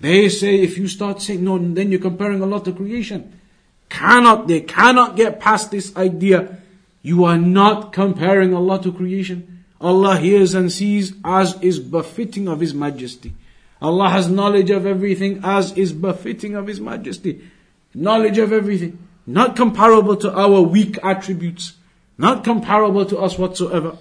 they 0.00 0.28
say 0.28 0.56
if 0.60 0.76
you 0.76 0.88
start 0.88 1.22
saying 1.22 1.44
no, 1.44 1.56
then 1.56 1.92
you're 1.92 2.00
comparing 2.00 2.42
Allah 2.42 2.64
to 2.64 2.72
creation. 2.72 3.40
Cannot, 3.88 4.48
they 4.48 4.62
cannot 4.62 5.14
get 5.14 5.38
past 5.38 5.70
this 5.70 5.96
idea. 5.96 6.58
You 7.02 7.24
are 7.24 7.38
not 7.38 7.92
comparing 7.92 8.54
Allah 8.54 8.82
to 8.82 8.92
creation. 8.92 9.53
Allah 9.84 10.16
hears 10.16 10.54
and 10.54 10.72
sees 10.72 11.12
as 11.22 11.60
is 11.60 11.78
befitting 11.78 12.48
of 12.48 12.60
His 12.60 12.72
majesty. 12.72 13.34
Allah 13.82 14.08
has 14.08 14.30
knowledge 14.30 14.70
of 14.70 14.86
everything 14.86 15.40
as 15.44 15.76
is 15.76 15.92
befitting 15.92 16.54
of 16.54 16.66
His 16.66 16.80
majesty. 16.80 17.44
Knowledge 17.92 18.38
of 18.38 18.50
everything. 18.50 18.98
Not 19.26 19.56
comparable 19.56 20.16
to 20.16 20.32
our 20.32 20.62
weak 20.62 20.98
attributes. 21.02 21.74
Not 22.16 22.44
comparable 22.44 23.04
to 23.04 23.18
us 23.18 23.36
whatsoever. 23.36 23.98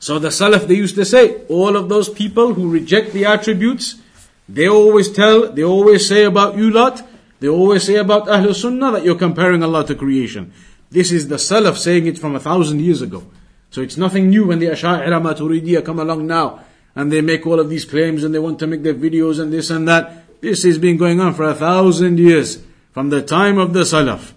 So 0.00 0.18
the 0.18 0.28
Salaf, 0.28 0.66
they 0.66 0.74
used 0.74 0.96
to 0.96 1.04
say, 1.04 1.44
all 1.46 1.76
of 1.76 1.88
those 1.88 2.08
people 2.08 2.54
who 2.54 2.68
reject 2.68 3.12
the 3.12 3.26
attributes, 3.26 4.00
they 4.48 4.68
always 4.68 5.12
tell, 5.12 5.52
they 5.52 5.62
always 5.62 6.08
say 6.08 6.24
about 6.24 6.56
you 6.56 6.70
lot, 6.70 7.06
they 7.38 7.48
always 7.48 7.84
say 7.84 7.94
about 7.94 8.26
Ahlul 8.26 8.56
Sunnah 8.56 8.90
that 8.92 9.04
you're 9.04 9.14
comparing 9.18 9.62
Allah 9.62 9.86
to 9.86 9.94
creation. 9.94 10.52
This 10.90 11.12
is 11.12 11.28
the 11.28 11.36
Salaf 11.36 11.76
saying 11.76 12.06
it 12.06 12.18
from 12.18 12.34
a 12.34 12.40
thousand 12.40 12.80
years 12.80 13.02
ago. 13.02 13.24
So 13.71 13.81
it's 13.81 13.97
nothing 13.97 14.29
new 14.29 14.47
when 14.47 14.59
the 14.59 14.67
Asha'ira 14.67 15.21
Maturidiyah 15.21 15.83
come 15.83 15.99
along 15.99 16.27
now 16.27 16.59
and 16.95 17.11
they 17.11 17.21
make 17.21 17.45
all 17.47 17.59
of 17.59 17.69
these 17.69 17.85
claims 17.85 18.23
and 18.23 18.33
they 18.33 18.39
want 18.39 18.59
to 18.59 18.67
make 18.67 18.83
their 18.83 18.93
videos 18.93 19.39
and 19.39 19.51
this 19.51 19.69
and 19.69 19.87
that. 19.87 20.41
This 20.41 20.63
has 20.63 20.77
been 20.77 20.97
going 20.97 21.19
on 21.19 21.33
for 21.33 21.45
a 21.45 21.55
thousand 21.55 22.19
years 22.19 22.61
from 22.91 23.09
the 23.09 23.21
time 23.21 23.57
of 23.57 23.73
the 23.73 23.81
Salaf. 23.81 24.33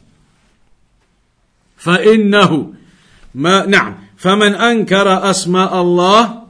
فإنه 1.76 2.74
ما 3.34 3.66
نعم 3.66 3.94
فمن 4.16 4.54
أنكر 4.54 5.30
أسماء 5.30 5.82
الله 5.82 6.42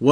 و 0.00 0.10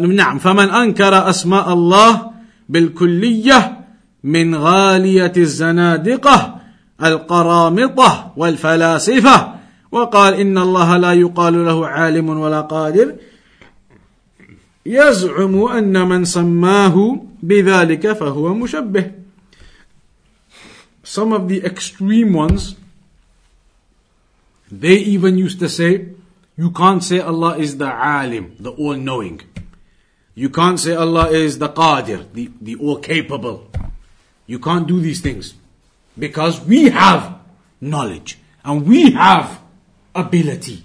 نعم 0.00 0.38
فمن 0.38 0.68
أنكر 0.70 1.30
أسماء 1.30 1.72
الله 1.72 2.30
بالكلية 2.68 3.80
من 4.24 4.54
غالية 4.54 5.32
الزنادقة 5.36 6.60
القرامطة 7.04 8.32
والفلاسفة 8.36 9.54
وقال 9.91 10.33
إن 10.33 10.57
الله 10.57 10.97
لا 10.97 11.13
يقال 11.13 11.65
له 11.65 11.87
عالم 11.87 12.29
ولا 12.29 12.61
قادر 12.61 13.15
يزعم 14.85 15.63
أن 15.63 16.07
من 16.09 16.25
سماه 16.25 17.25
بذلك 17.43 18.13
فهو 18.13 18.53
مشبه 18.53 19.11
Some 21.03 21.33
of 21.33 21.49
the 21.49 21.65
extreme 21.65 22.31
ones 22.33 22.75
They 24.71 24.95
even 24.95 25.37
used 25.37 25.59
to 25.59 25.67
say, 25.67 26.07
you 26.57 26.71
can't 26.71 27.03
say 27.03 27.19
Allah 27.19 27.57
is 27.57 27.77
the 27.77 27.91
alim, 27.91 28.55
the 28.57 28.71
all-knowing. 28.71 29.41
You 30.33 30.49
can't 30.49 30.79
say 30.79 30.95
Allah 30.95 31.29
is 31.29 31.59
the 31.59 31.67
qadir, 31.67 32.31
the, 32.31 32.49
the 32.61 32.75
all-capable. 32.77 33.69
You 34.47 34.59
can't 34.59 34.87
do 34.87 35.01
these 35.01 35.19
things. 35.19 35.55
Because 36.17 36.61
we 36.61 36.89
have 36.89 37.39
knowledge. 37.81 38.39
And 38.63 38.87
we 38.87 39.11
have 39.11 39.60
ability. 40.15 40.83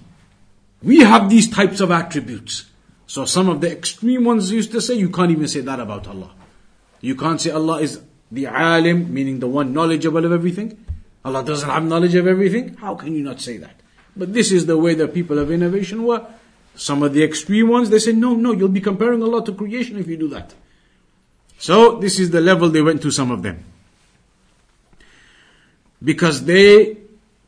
We 0.81 0.99
have 0.99 1.29
these 1.29 1.49
types 1.49 1.79
of 1.79 1.91
attributes. 1.91 2.65
So 3.07 3.25
some 3.25 3.49
of 3.49 3.61
the 3.61 3.71
extreme 3.71 4.25
ones 4.25 4.51
used 4.51 4.71
to 4.71 4.81
say, 4.81 4.95
you 4.95 5.09
can't 5.09 5.31
even 5.31 5.47
say 5.47 5.61
that 5.61 5.79
about 5.79 6.07
Allah. 6.07 6.31
You 7.01 7.15
can't 7.15 7.39
say 7.39 7.51
Allah 7.51 7.79
is 7.81 8.01
the 8.31 8.47
alim, 8.47 9.13
meaning 9.13 9.39
the 9.39 9.47
one 9.47 9.73
knowledgeable 9.73 10.25
of 10.25 10.31
everything. 10.31 10.85
Allah 11.23 11.43
doesn't 11.43 11.69
have 11.69 11.83
knowledge 11.83 12.15
of 12.15 12.27
everything. 12.27 12.75
How 12.75 12.95
can 12.95 13.13
you 13.13 13.23
not 13.23 13.39
say 13.39 13.57
that? 13.57 13.75
But 14.15 14.33
this 14.33 14.51
is 14.51 14.65
the 14.65 14.77
way 14.77 14.93
the 14.93 15.07
people 15.07 15.39
of 15.39 15.51
innovation 15.51 16.03
were. 16.03 16.25
Some 16.75 17.01
of 17.01 17.13
the 17.13 17.23
extreme 17.23 17.69
ones, 17.69 17.89
they 17.89 17.99
say, 17.99 18.11
no, 18.11 18.35
no, 18.35 18.51
you'll 18.51 18.69
be 18.69 18.81
comparing 18.81 19.23
Allah 19.23 19.43
to 19.45 19.53
creation 19.53 19.97
if 19.97 20.07
you 20.07 20.17
do 20.17 20.27
that. 20.29 20.53
So, 21.57 21.97
this 21.97 22.19
is 22.19 22.29
the 22.29 22.41
level 22.41 22.69
they 22.69 22.81
went 22.81 23.01
to, 23.01 23.11
some 23.11 23.31
of 23.31 23.41
them. 23.41 23.63
Because 26.03 26.45
they 26.45 26.97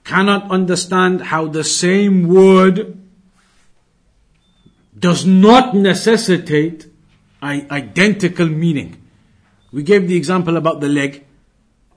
cannot 0.08 0.50
understand 0.50 1.22
how 1.22 1.46
the 1.46 1.64
same 1.64 2.28
word 2.28 2.98
does 4.98 5.26
not 5.26 5.74
necessitate 5.74 6.86
identical 7.42 8.46
meaning. 8.46 9.00
We 9.72 9.82
gave 9.82 10.08
the 10.08 10.16
example 10.16 10.56
about 10.56 10.80
the 10.80 10.88
leg. 10.88 11.24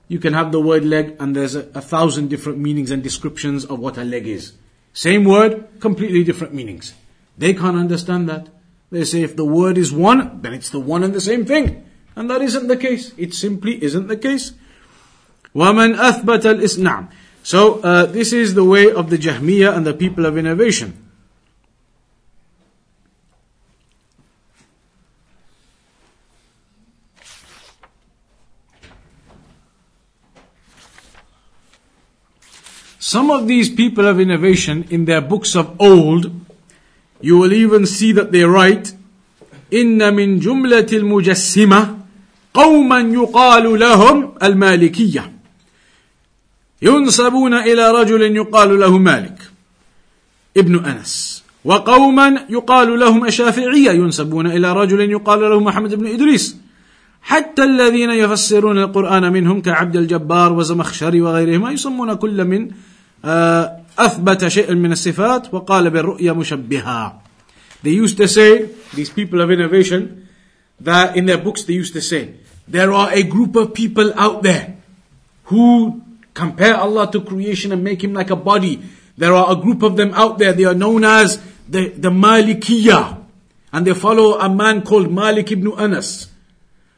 You 0.08 0.18
can 0.18 0.32
have 0.32 0.52
the 0.52 0.60
word 0.60 0.84
leg 0.84 1.16
and 1.20 1.34
there's 1.34 1.54
a, 1.54 1.60
a 1.74 1.80
thousand 1.80 2.28
different 2.28 2.58
meanings 2.58 2.90
and 2.90 3.02
descriptions 3.02 3.64
of 3.64 3.78
what 3.78 3.98
a 3.98 4.04
leg 4.04 4.26
is. 4.26 4.52
Same 4.92 5.24
word, 5.24 5.68
completely 5.80 6.24
different 6.24 6.54
meanings. 6.54 6.94
They 7.36 7.54
can't 7.54 7.76
understand 7.76 8.28
that. 8.28 8.48
They 8.90 9.04
say 9.04 9.22
if 9.22 9.36
the 9.36 9.44
word 9.44 9.78
is 9.78 9.92
one, 9.92 10.40
then 10.42 10.54
it's 10.54 10.70
the 10.70 10.80
one 10.80 11.04
and 11.04 11.14
the 11.14 11.20
same 11.20 11.44
thing. 11.44 11.84
And 12.16 12.28
that 12.30 12.42
isn't 12.42 12.66
the 12.66 12.76
case. 12.76 13.12
It 13.16 13.32
simply 13.34 13.82
isn't 13.82 14.08
the 14.08 14.16
case. 14.16 14.52
وَمَنْ 15.54 15.96
أَثْبَتَ 15.96 16.42
الْإِسْنَعْمِ 16.42 17.08
So, 17.42 17.80
uh, 17.80 18.06
this 18.06 18.32
is 18.32 18.54
the 18.54 18.64
way 18.64 18.92
of 18.92 19.10
the 19.10 19.16
Jahmiyyah 19.16 19.76
and 19.76 19.86
the 19.86 19.94
people 19.94 20.26
of 20.26 20.36
innovation. 20.36 21.08
Some 32.98 33.30
of 33.30 33.48
these 33.48 33.70
people 33.70 34.06
of 34.06 34.20
innovation 34.20 34.84
in 34.90 35.06
their 35.06 35.22
books 35.22 35.56
of 35.56 35.80
old, 35.80 36.30
you 37.22 37.38
will 37.38 37.54
even 37.54 37.86
see 37.86 38.12
that 38.12 38.32
they 38.32 38.44
write, 38.44 38.92
إن 39.72 40.14
من 40.14 40.38
جملة 40.38 40.88
المجسمة 40.92 41.98
قوما 42.54 43.00
يقال 43.00 43.78
لهم 43.78 44.34
المالكية 44.42 45.32
ينسبون 46.83 47.53
إلى 47.53 47.91
رجل 47.91 48.35
يقال 48.35 48.79
له 48.79 48.97
مالك 48.97 49.39
ابن 50.57 50.85
أنس 50.85 51.43
وقوما 51.65 52.45
يقال 52.49 52.99
لهم 52.99 53.25
الشافعية 53.25 53.91
ينسبون 53.91 54.47
إلى 54.47 54.73
رجل 54.73 55.11
يقال 55.11 55.39
له 55.41 55.59
محمد 55.59 55.95
بن 55.95 56.07
إدريس. 56.07 56.57
حتى 57.23 57.63
الذين 57.63 58.09
يفسرون 58.09 58.77
القرآن 58.77 59.33
منهم 59.33 59.61
كعبد 59.61 59.95
الجبار 59.95 60.53
وزمخشري 60.53 61.21
وغيرهما 61.21 61.71
يسمون 61.71 62.13
كل 62.13 62.45
من 62.45 62.71
أثبت 63.99 64.47
شيئا 64.47 64.73
من 64.73 64.91
الصفات 64.91 65.53
وقال 65.53 65.89
بالرؤيا 65.89 66.33
مشبها 66.33 67.21
They 67.83 67.91
used 67.91 68.17
to 68.17 68.27
say, 68.27 68.69
these 68.93 69.09
people 69.09 69.41
of 69.41 69.51
innovation, 69.51 70.27
that 70.81 71.15
in 71.15 71.25
their 71.25 71.37
books 71.37 71.63
they 71.63 71.73
used 71.73 71.93
to 71.93 72.01
say, 72.01 72.35
there 72.67 72.91
are 72.91 73.11
a 73.11 73.23
group 73.23 73.55
of 73.55 73.73
people 73.73 74.13
out 74.15 74.43
there 74.43 74.75
who 75.45 76.02
compare 76.33 76.75
Allah 76.75 77.11
to 77.11 77.21
creation 77.21 77.71
and 77.71 77.83
make 77.83 78.03
Him 78.03 78.13
like 78.13 78.29
a 78.29 78.35
body. 78.35 78.81
There 79.17 79.33
are 79.33 79.51
a 79.51 79.55
group 79.55 79.83
of 79.83 79.95
them 79.95 80.13
out 80.13 80.39
there, 80.39 80.53
they 80.53 80.65
are 80.65 80.73
known 80.73 81.03
as 81.03 81.41
the, 81.67 81.89
the 81.89 82.09
Malikiyah. 82.09 83.21
And 83.71 83.87
they 83.87 83.93
follow 83.93 84.39
a 84.39 84.49
man 84.49 84.83
called 84.83 85.11
Malik 85.11 85.51
ibn 85.51 85.71
Anas. 85.73 86.29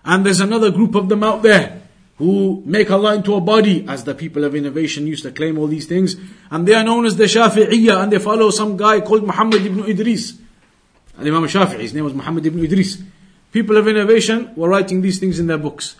And 0.03 0.25
there's 0.25 0.41
another 0.41 0.71
group 0.71 0.95
of 0.95 1.09
them 1.09 1.23
out 1.23 1.41
there 1.41 1.81
who 2.17 2.63
make 2.65 2.89
Allah 2.91 3.15
into 3.15 3.35
a 3.35 3.41
body, 3.41 3.85
as 3.87 4.03
the 4.03 4.15
people 4.15 4.43
of 4.45 4.55
innovation 4.55 5.05
used 5.05 5.23
to 5.23 5.31
claim 5.31 5.57
all 5.57 5.67
these 5.67 5.85
things, 5.85 6.15
and 6.49 6.65
they 6.65 6.73
are 6.73 6.83
known 6.83 7.05
as 7.05 7.17
the 7.17 7.25
Shafi'iyah, 7.25 8.03
and 8.03 8.11
they 8.11 8.19
follow 8.19 8.49
some 8.51 8.77
guy 8.77 9.01
called 9.01 9.23
Muhammad 9.23 9.65
ibn 9.65 9.83
Idris. 9.83 10.37
And 11.17 11.27
Imam 11.27 11.43
Shafi'i, 11.43 11.79
his 11.79 11.93
name 11.93 12.05
was 12.05 12.13
Muhammad 12.13 12.45
ibn 12.45 12.63
Idris. 12.63 13.01
People 13.51 13.75
of 13.77 13.87
innovation 13.87 14.51
were 14.55 14.69
writing 14.69 15.01
these 15.01 15.19
things 15.19 15.39
in 15.39 15.47
their 15.47 15.57
books. 15.57 15.95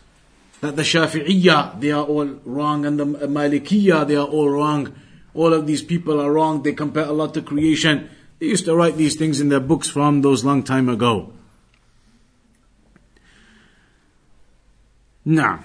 That 0.62 0.76
the 0.76 0.82
Shafi'iyah, 0.82 1.80
they 1.80 1.92
are 1.92 2.04
all 2.04 2.26
wrong, 2.46 2.86
and 2.86 3.00
the 3.00 3.06
Malikiyah, 3.06 4.08
they 4.08 4.16
are 4.16 4.28
all 4.28 4.50
wrong. 4.50 4.94
All 5.34 5.54
of 5.54 5.68
these 5.68 5.84
people 5.84 6.22
are 6.22 6.32
wrong, 6.32 6.64
they 6.64 6.74
compare 6.74 7.06
Allah 7.06 7.32
to 7.34 7.42
creation. 7.42 8.10
They 8.40 8.48
used 8.48 8.66
to 8.66 8.76
write 8.76 8.96
these 8.96 9.16
things 9.16 9.42
in 9.42 9.50
their 9.50 9.60
books 9.60 9.90
from 9.90 10.22
those 10.22 10.44
long 10.44 10.64
time 10.64 10.90
ago. 10.90 11.34
Now, 15.26 15.64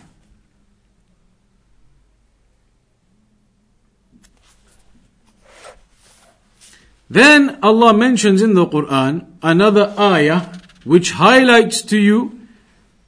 Then 7.10 7.58
Allah 7.60 7.92
mentions 7.92 8.40
in 8.40 8.54
the 8.54 8.66
Quran 8.66 9.26
another 9.42 9.92
ayah 9.98 10.46
which 10.84 11.10
highlights 11.10 11.82
to 11.90 11.98
you 11.98 12.39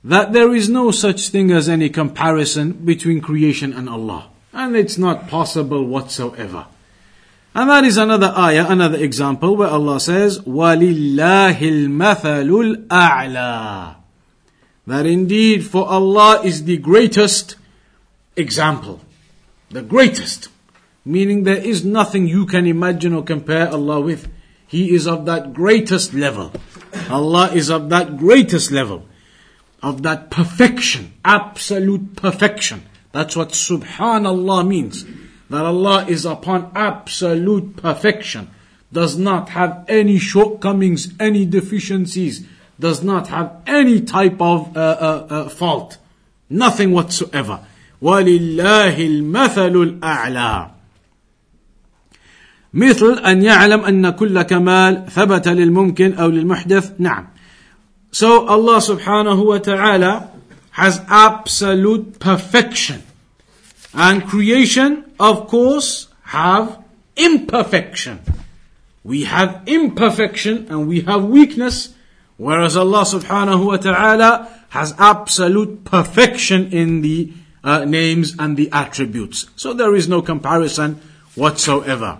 that 0.03 0.33
there 0.33 0.53
is 0.53 0.69
no 0.69 0.91
such 0.91 1.29
thing 1.29 1.51
as 1.51 1.67
any 1.67 1.89
comparison 1.89 2.71
between 2.71 3.21
creation 3.21 3.73
and 3.73 3.89
Allah. 3.89 4.29
And 4.53 4.75
it's 4.75 4.97
not 4.97 5.27
possible 5.27 5.83
whatsoever. 5.85 6.67
And 7.53 7.69
that 7.69 7.83
is 7.83 7.97
another 7.97 8.33
ayah, 8.37 8.67
another 8.69 8.99
example 8.99 9.55
where 9.57 9.69
Allah 9.69 9.99
says, 9.99 10.39
وَلِلَّهِ 10.39 11.57
الْمَثَلُ 11.57 12.87
الْأَعْلَى 12.87 13.95
That 14.85 15.05
indeed 15.05 15.65
for 15.65 15.87
Allah 15.87 16.41
is 16.43 16.65
the 16.65 16.77
greatest 16.77 17.55
example. 18.35 19.01
The 19.71 19.81
greatest. 19.81 20.49
Meaning 21.03 21.43
there 21.43 21.57
is 21.57 21.83
nothing 21.83 22.27
you 22.27 22.45
can 22.45 22.67
imagine 22.67 23.13
or 23.13 23.23
compare 23.23 23.69
Allah 23.69 24.01
with. 24.01 24.31
He 24.67 24.93
is 24.93 25.07
of 25.07 25.25
that 25.25 25.53
greatest 25.53 26.13
level. 26.13 26.51
Allah 27.09 27.49
is 27.53 27.69
of 27.69 27.89
that 27.89 28.17
greatest 28.17 28.71
level. 28.71 29.05
Of 29.81 30.03
that 30.03 30.31
perfection. 30.31 31.13
Absolute 31.23 32.15
perfection. 32.15 32.83
That's 33.11 33.35
what 33.35 33.49
subhanallah 33.49 34.67
means. 34.67 35.05
That 35.49 35.65
Allah 35.65 36.05
is 36.07 36.25
upon 36.25 36.71
absolute 36.75 37.77
perfection. 37.77 38.49
Does 38.91 39.17
not 39.17 39.49
have 39.49 39.85
any 39.87 40.17
shortcomings, 40.17 41.13
any 41.19 41.45
deficiencies. 41.45 42.45
Does 42.79 43.03
not 43.03 43.27
have 43.27 43.61
any 43.65 44.01
type 44.01 44.41
of 44.41 44.75
uh, 44.75 44.79
uh, 44.79 45.27
uh, 45.29 45.49
fault. 45.49 45.97
Nothing 46.49 46.91
whatsoever. 46.91 47.59
وَلِلَّهِ 48.01 48.95
الْمَثَلُ 48.95 49.99
الْأَعْلَى 49.99 50.71
مثل 52.73 53.19
أن 53.25 53.41
يعلم 53.41 53.79
أن 53.79 54.09
كل 54.09 54.41
كمال 54.41 55.05
ثبت 55.09 55.47
للممكن 55.47 56.13
أو 56.13 56.29
للمحدث 56.29 56.91
نعم 56.99 57.27
so 58.12 58.46
Allah 58.46 58.76
subhanahu 58.76 59.46
wa 59.46 59.58
ta'ala 59.58 60.30
has 60.72 61.00
absolute 61.08 62.20
perfection. 62.20 63.02
And 63.94 64.28
creation, 64.28 65.10
of 65.18 65.48
course, 65.48 66.08
have 66.24 66.84
imperfection. 67.16 68.20
We 69.02 69.24
have 69.24 69.62
imperfection 69.66 70.68
and 70.68 70.88
we 70.88 71.00
have 71.02 71.24
weakness, 71.24 71.94
whereas 72.36 72.76
Allah 72.76 73.02
subhanahu 73.02 73.66
wa 73.66 73.76
ta'ala 73.78 74.48
has 74.68 74.94
absolute 74.98 75.84
perfection 75.84 76.72
in 76.72 77.00
the 77.00 77.32
uh, 77.64 77.84
names 77.84 78.36
and 78.38 78.56
the 78.56 78.68
attributes. 78.72 79.48
So 79.56 79.72
there 79.72 79.94
is 79.94 80.08
no 80.08 80.20
comparison 80.20 81.00
whatsoever. 81.34 82.18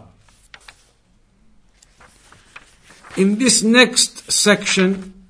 In 3.16 3.38
this 3.38 3.62
next 3.62 4.32
section, 4.32 5.21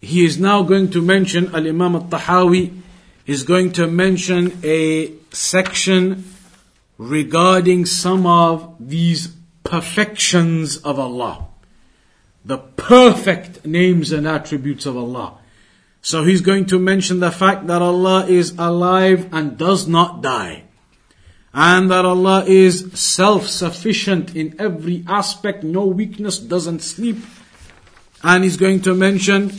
he 0.00 0.24
is 0.24 0.38
now 0.38 0.62
going 0.62 0.90
to 0.90 1.02
mention, 1.02 1.54
Al 1.54 1.66
Imam 1.66 1.96
al 1.96 2.02
Tahawi 2.02 2.80
is 3.26 3.42
going 3.42 3.72
to 3.72 3.86
mention 3.86 4.58
a 4.62 5.12
section 5.30 6.24
regarding 6.96 7.86
some 7.86 8.26
of 8.26 8.76
these 8.80 9.28
perfections 9.64 10.78
of 10.78 10.98
Allah. 10.98 11.48
The 12.44 12.58
perfect 12.58 13.66
names 13.66 14.12
and 14.12 14.26
attributes 14.26 14.86
of 14.86 14.96
Allah. 14.96 15.38
So 16.00 16.24
he's 16.24 16.40
going 16.40 16.66
to 16.66 16.78
mention 16.78 17.20
the 17.20 17.30
fact 17.30 17.66
that 17.66 17.82
Allah 17.82 18.26
is 18.26 18.54
alive 18.56 19.28
and 19.32 19.58
does 19.58 19.86
not 19.86 20.22
die 20.22 20.64
and 21.52 21.90
that 21.90 22.04
Allah 22.04 22.44
is 22.46 22.92
self-sufficient 22.92 24.36
in 24.36 24.54
every 24.60 25.04
aspect, 25.08 25.64
no 25.64 25.86
weakness, 25.86 26.38
doesn't 26.38 26.80
sleep. 26.80 27.16
And 28.22 28.44
He's 28.44 28.56
going 28.56 28.82
to 28.82 28.94
mention 28.94 29.50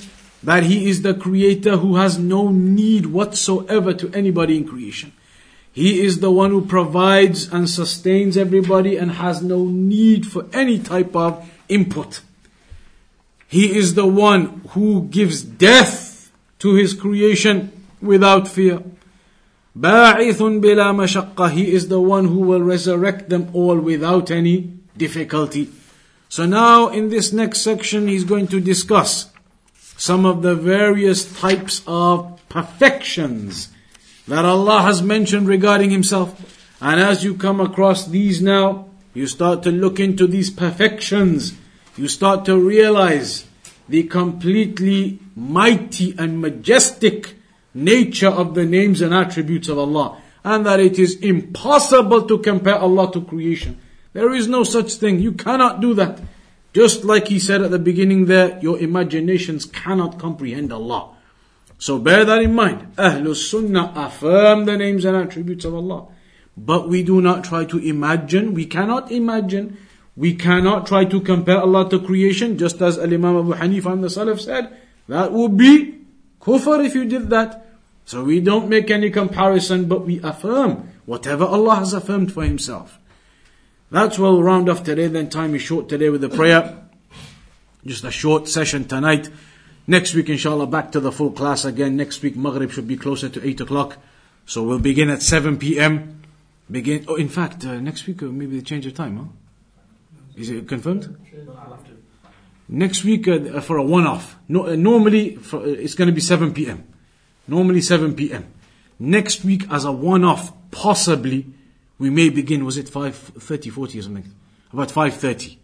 that 0.42 0.64
He 0.64 0.88
is 0.88 1.02
the 1.02 1.14
creator 1.14 1.78
who 1.78 1.96
has 1.96 2.18
no 2.18 2.50
need 2.50 3.06
whatsoever 3.06 3.94
to 3.94 4.12
anybody 4.12 4.56
in 4.56 4.66
creation. 4.66 5.12
He 5.72 6.02
is 6.04 6.20
the 6.20 6.30
one 6.30 6.50
who 6.50 6.64
provides 6.64 7.52
and 7.52 7.68
sustains 7.68 8.36
everybody 8.36 8.96
and 8.96 9.12
has 9.12 9.42
no 9.42 9.64
need 9.64 10.26
for 10.26 10.46
any 10.52 10.78
type 10.78 11.16
of 11.16 11.50
input. 11.68 12.20
He 13.48 13.76
is 13.76 13.94
the 13.94 14.06
one 14.06 14.62
who 14.70 15.08
gives 15.10 15.42
death 15.42 16.30
to 16.60 16.74
His 16.74 16.94
creation 16.94 17.72
without 18.00 18.46
fear. 18.46 18.82
باعث 19.76 20.42
بلا 20.42 20.92
مشقة 20.92 21.50
He 21.50 21.72
is 21.72 21.88
the 21.88 22.00
one 22.00 22.28
who 22.28 22.38
will 22.38 22.62
resurrect 22.62 23.28
them 23.28 23.48
all 23.52 23.78
without 23.78 24.30
any 24.30 24.70
difficulty. 24.96 25.70
So 26.28 26.46
now 26.46 26.88
in 26.88 27.10
this 27.10 27.32
next 27.32 27.62
section 27.62 28.06
he's 28.06 28.24
going 28.24 28.46
to 28.48 28.60
discuss 28.60 29.26
some 29.99 30.25
of 30.25 30.41
the 30.41 30.55
various 30.55 31.29
types 31.39 31.83
of 31.85 32.41
perfections 32.47 33.67
that 34.29 34.45
Allah 34.45 34.81
has 34.83 35.01
mentioned 35.01 35.45
regarding 35.45 35.89
Himself. 35.91 36.57
And 36.79 37.01
as 37.01 37.25
you 37.25 37.35
come 37.35 37.59
across 37.59 38.07
these 38.07 38.41
now, 38.41 38.87
you 39.13 39.27
start 39.27 39.61
to 39.63 39.71
look 39.71 39.99
into 39.99 40.25
these 40.25 40.49
perfections. 40.49 41.53
You 41.97 42.07
start 42.07 42.45
to 42.45 42.57
realize 42.57 43.45
the 43.89 44.03
completely 44.03 45.19
mighty 45.35 46.15
and 46.17 46.39
majestic 46.39 47.35
nature 47.73 48.29
of 48.29 48.55
the 48.55 48.63
names 48.63 49.01
and 49.01 49.13
attributes 49.13 49.67
of 49.67 49.77
Allah. 49.77 50.21
And 50.45 50.65
that 50.65 50.79
it 50.79 50.97
is 50.97 51.17
impossible 51.17 52.25
to 52.25 52.37
compare 52.37 52.79
Allah 52.79 53.11
to 53.11 53.21
creation. 53.21 53.77
There 54.13 54.33
is 54.33 54.47
no 54.47 54.63
such 54.63 54.93
thing. 54.93 55.19
You 55.19 55.33
cannot 55.33 55.81
do 55.81 55.93
that. 55.95 56.21
Just 56.79 57.03
like 57.03 57.27
he 57.27 57.39
said 57.39 57.61
at 57.61 57.71
the 57.71 57.77
beginning 57.77 58.27
there, 58.27 58.57
your 58.61 58.79
imaginations 58.79 59.65
cannot 59.65 60.17
comprehend 60.17 60.71
Allah. 60.71 61.09
So 61.77 61.99
bear 61.99 62.23
that 62.23 62.41
in 62.41 62.55
mind. 62.55 62.95
Ahlul 62.95 63.35
Sunnah 63.35 63.91
affirm 63.97 64.63
the 64.63 64.77
names 64.77 65.03
and 65.03 65.17
attributes 65.17 65.65
of 65.65 65.75
Allah. 65.75 66.07
But 66.55 66.87
we 66.87 67.03
do 67.03 67.19
not 67.19 67.43
try 67.43 67.65
to 67.65 67.77
imagine. 67.79 68.53
We 68.53 68.65
cannot 68.65 69.11
imagine. 69.11 69.77
We 70.15 70.35
cannot 70.35 70.87
try 70.87 71.03
to 71.03 71.19
compare 71.19 71.59
Allah 71.59 71.89
to 71.89 71.99
creation, 71.99 72.57
just 72.57 72.81
as 72.81 72.97
Al 72.97 73.13
Imam 73.13 73.35
Abu 73.35 73.55
Hanifa 73.55 73.91
and 73.91 74.01
the 74.01 74.07
Salaf 74.07 74.39
said. 74.39 74.71
That 75.09 75.33
would 75.33 75.57
be 75.57 75.99
Kufr 76.39 76.85
if 76.85 76.95
you 76.95 77.03
did 77.03 77.29
that. 77.29 77.75
So 78.05 78.23
we 78.23 78.39
don't 78.39 78.69
make 78.69 78.89
any 78.89 79.09
comparison, 79.09 79.89
but 79.89 80.05
we 80.05 80.21
affirm 80.21 80.87
whatever 81.05 81.43
Allah 81.43 81.75
has 81.75 81.91
affirmed 81.91 82.31
for 82.31 82.45
Himself. 82.45 82.99
That's 83.91 84.19
where 84.19 84.31
we'll 84.31 84.43
round 84.43 84.69
off 84.69 84.83
today. 84.83 85.07
Then 85.07 85.29
time 85.29 85.55
is 85.55 85.61
short 85.61 85.89
today 85.89 86.09
with 86.09 86.21
the 86.21 86.29
prayer. 86.29 86.77
Just 87.85 88.03
a 88.03 88.11
short 88.11 88.47
session 88.47 88.85
tonight. 88.85 89.29
Next 89.87 90.13
week, 90.13 90.29
inshallah, 90.29 90.67
back 90.67 90.91
to 90.91 90.99
the 90.99 91.11
full 91.11 91.31
class 91.31 91.65
again. 91.65 91.97
Next 91.97 92.21
week, 92.21 92.35
Maghrib 92.35 92.69
should 92.71 92.87
be 92.87 92.97
closer 92.97 93.29
to 93.29 93.47
8 93.47 93.61
o'clock. 93.61 93.97
So 94.45 94.63
we'll 94.63 94.79
begin 94.79 95.09
at 95.09 95.23
7 95.23 95.57
p.m. 95.57 96.21
Begin, 96.69 97.05
oh, 97.07 97.15
in 97.15 97.29
fact, 97.29 97.65
uh, 97.65 97.79
next 97.79 98.05
week, 98.05 98.21
uh, 98.21 98.27
maybe 98.27 98.57
they 98.57 98.61
change 98.61 98.85
the 98.85 98.91
time, 98.91 99.17
huh? 99.17 99.23
Is 100.35 100.51
it 100.51 100.67
confirmed? 100.67 101.17
Next 102.67 103.03
week 103.03 103.27
uh, 103.27 103.59
for 103.61 103.77
a 103.77 103.83
one-off. 103.83 104.37
No, 104.47 104.67
uh, 104.67 104.75
normally 104.75 105.37
for, 105.37 105.61
uh, 105.61 105.63
it's 105.65 105.95
going 105.95 106.07
to 106.07 106.13
be 106.13 106.21
7 106.21 106.53
p.m. 106.53 106.83
Normally 107.47 107.81
7 107.81 108.13
p.m. 108.13 108.45
Next 108.99 109.43
week 109.43 109.63
as 109.71 109.85
a 109.85 109.91
one-off, 109.91 110.53
possibly 110.69 111.47
we 111.99 112.09
may 112.09 112.29
begin. 112.29 112.65
Was 112.65 112.77
it 112.77 112.87
5:30, 112.87 113.71
40 113.71 113.99
or 113.99 114.01
something? 114.01 114.33
About 114.73 114.89
5:30. 114.89 115.57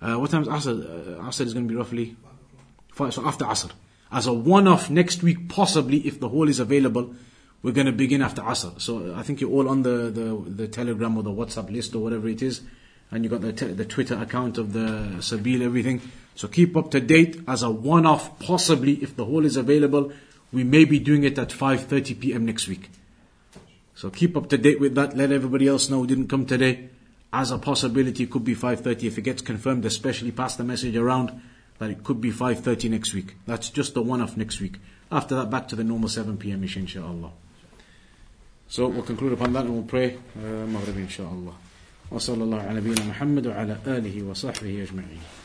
Uh, 0.00 0.16
what 0.16 0.30
time 0.30 0.42
is 0.42 0.48
Asr? 0.48 1.18
Uh, 1.18 1.22
Asr 1.22 1.46
is 1.46 1.54
going 1.54 1.66
to 1.66 1.72
be 1.72 1.76
roughly 1.76 2.16
five. 2.92 3.14
So 3.14 3.26
after 3.26 3.44
Asr, 3.44 3.70
as 4.10 4.26
a 4.26 4.32
one-off 4.32 4.90
next 4.90 5.22
week, 5.22 5.48
possibly 5.48 5.98
if 5.98 6.18
the 6.18 6.28
hall 6.28 6.48
is 6.48 6.58
available, 6.58 7.14
we're 7.62 7.72
going 7.72 7.86
to 7.86 7.92
begin 7.92 8.20
after 8.20 8.42
Asr. 8.42 8.80
So 8.80 9.14
I 9.14 9.22
think 9.22 9.40
you're 9.40 9.50
all 9.50 9.68
on 9.68 9.82
the, 9.82 10.10
the, 10.10 10.44
the 10.50 10.68
Telegram 10.68 11.16
or 11.16 11.22
the 11.22 11.30
WhatsApp 11.30 11.70
list 11.70 11.94
or 11.94 12.00
whatever 12.00 12.28
it 12.28 12.42
is, 12.42 12.62
and 13.10 13.22
you 13.22 13.30
got 13.30 13.42
the 13.42 13.52
te- 13.52 13.72
the 13.72 13.84
Twitter 13.84 14.16
account 14.16 14.58
of 14.58 14.72
the 14.72 15.18
Sabil, 15.20 15.62
everything. 15.62 16.00
So 16.34 16.48
keep 16.48 16.76
up 16.76 16.90
to 16.92 17.00
date 17.00 17.40
as 17.46 17.62
a 17.62 17.70
one-off, 17.70 18.40
possibly 18.40 18.94
if 18.94 19.16
the 19.16 19.24
hall 19.24 19.44
is 19.44 19.56
available. 19.56 20.12
We 20.52 20.64
may 20.64 20.84
be 20.84 20.98
doing 20.98 21.24
it 21.24 21.38
at 21.38 21.50
5:30 21.50 22.20
p.m. 22.20 22.44
next 22.44 22.68
week. 22.68 22.90
So 24.01 24.09
keep 24.09 24.37
up 24.37 24.49
to 24.49 24.57
date 24.57 24.79
with 24.79 24.95
that. 24.95 25.17
Let 25.17 25.31
everybody 25.31 25.67
else 25.67 25.89
know 25.89 25.99
who 25.99 26.07
didn't 26.07 26.27
come 26.27 26.45
today. 26.45 26.89
As 27.33 27.51
a 27.51 27.57
possibility, 27.57 28.23
it 28.23 28.31
could 28.31 28.45
be 28.45 28.55
5:30 28.55 29.07
if 29.07 29.17
it 29.17 29.23
gets 29.23 29.41
confirmed. 29.41 29.85
Especially 29.85 30.31
pass 30.31 30.55
the 30.55 30.63
message 30.63 30.95
around 30.95 31.31
that 31.79 31.89
it 31.89 32.03
could 32.03 32.21
be 32.21 32.31
5:30 32.31 32.89
next 32.89 33.13
week. 33.13 33.35
That's 33.45 33.69
just 33.69 33.93
the 33.93 34.01
one-off 34.01 34.37
next 34.37 34.59
week. 34.61 34.77
After 35.11 35.35
that, 35.35 35.49
back 35.49 35.67
to 35.69 35.75
the 35.75 35.83
normal 35.83 36.09
7 36.09 36.37
p.m. 36.37 36.63
ish, 36.63 36.77
inshallah. 36.77 37.31
So 38.67 38.87
we'll 38.87 39.03
conclude 39.03 39.33
upon 39.33 39.53
that 39.53 39.65
and 39.65 39.73
we'll 39.73 39.83
pray. 39.83 40.17
Uh, 40.35 40.65
Maghrib, 40.67 40.97
inshallah. 40.97 41.55
وصلى 42.11 42.43
الله 42.43 42.61
على 42.61 42.79
نبينا 42.79 43.05
محمد 43.05 43.47
وعلى 43.47 43.77
آله 43.87 44.23
وصحبه 44.23 44.83
أجمعين 44.83 45.40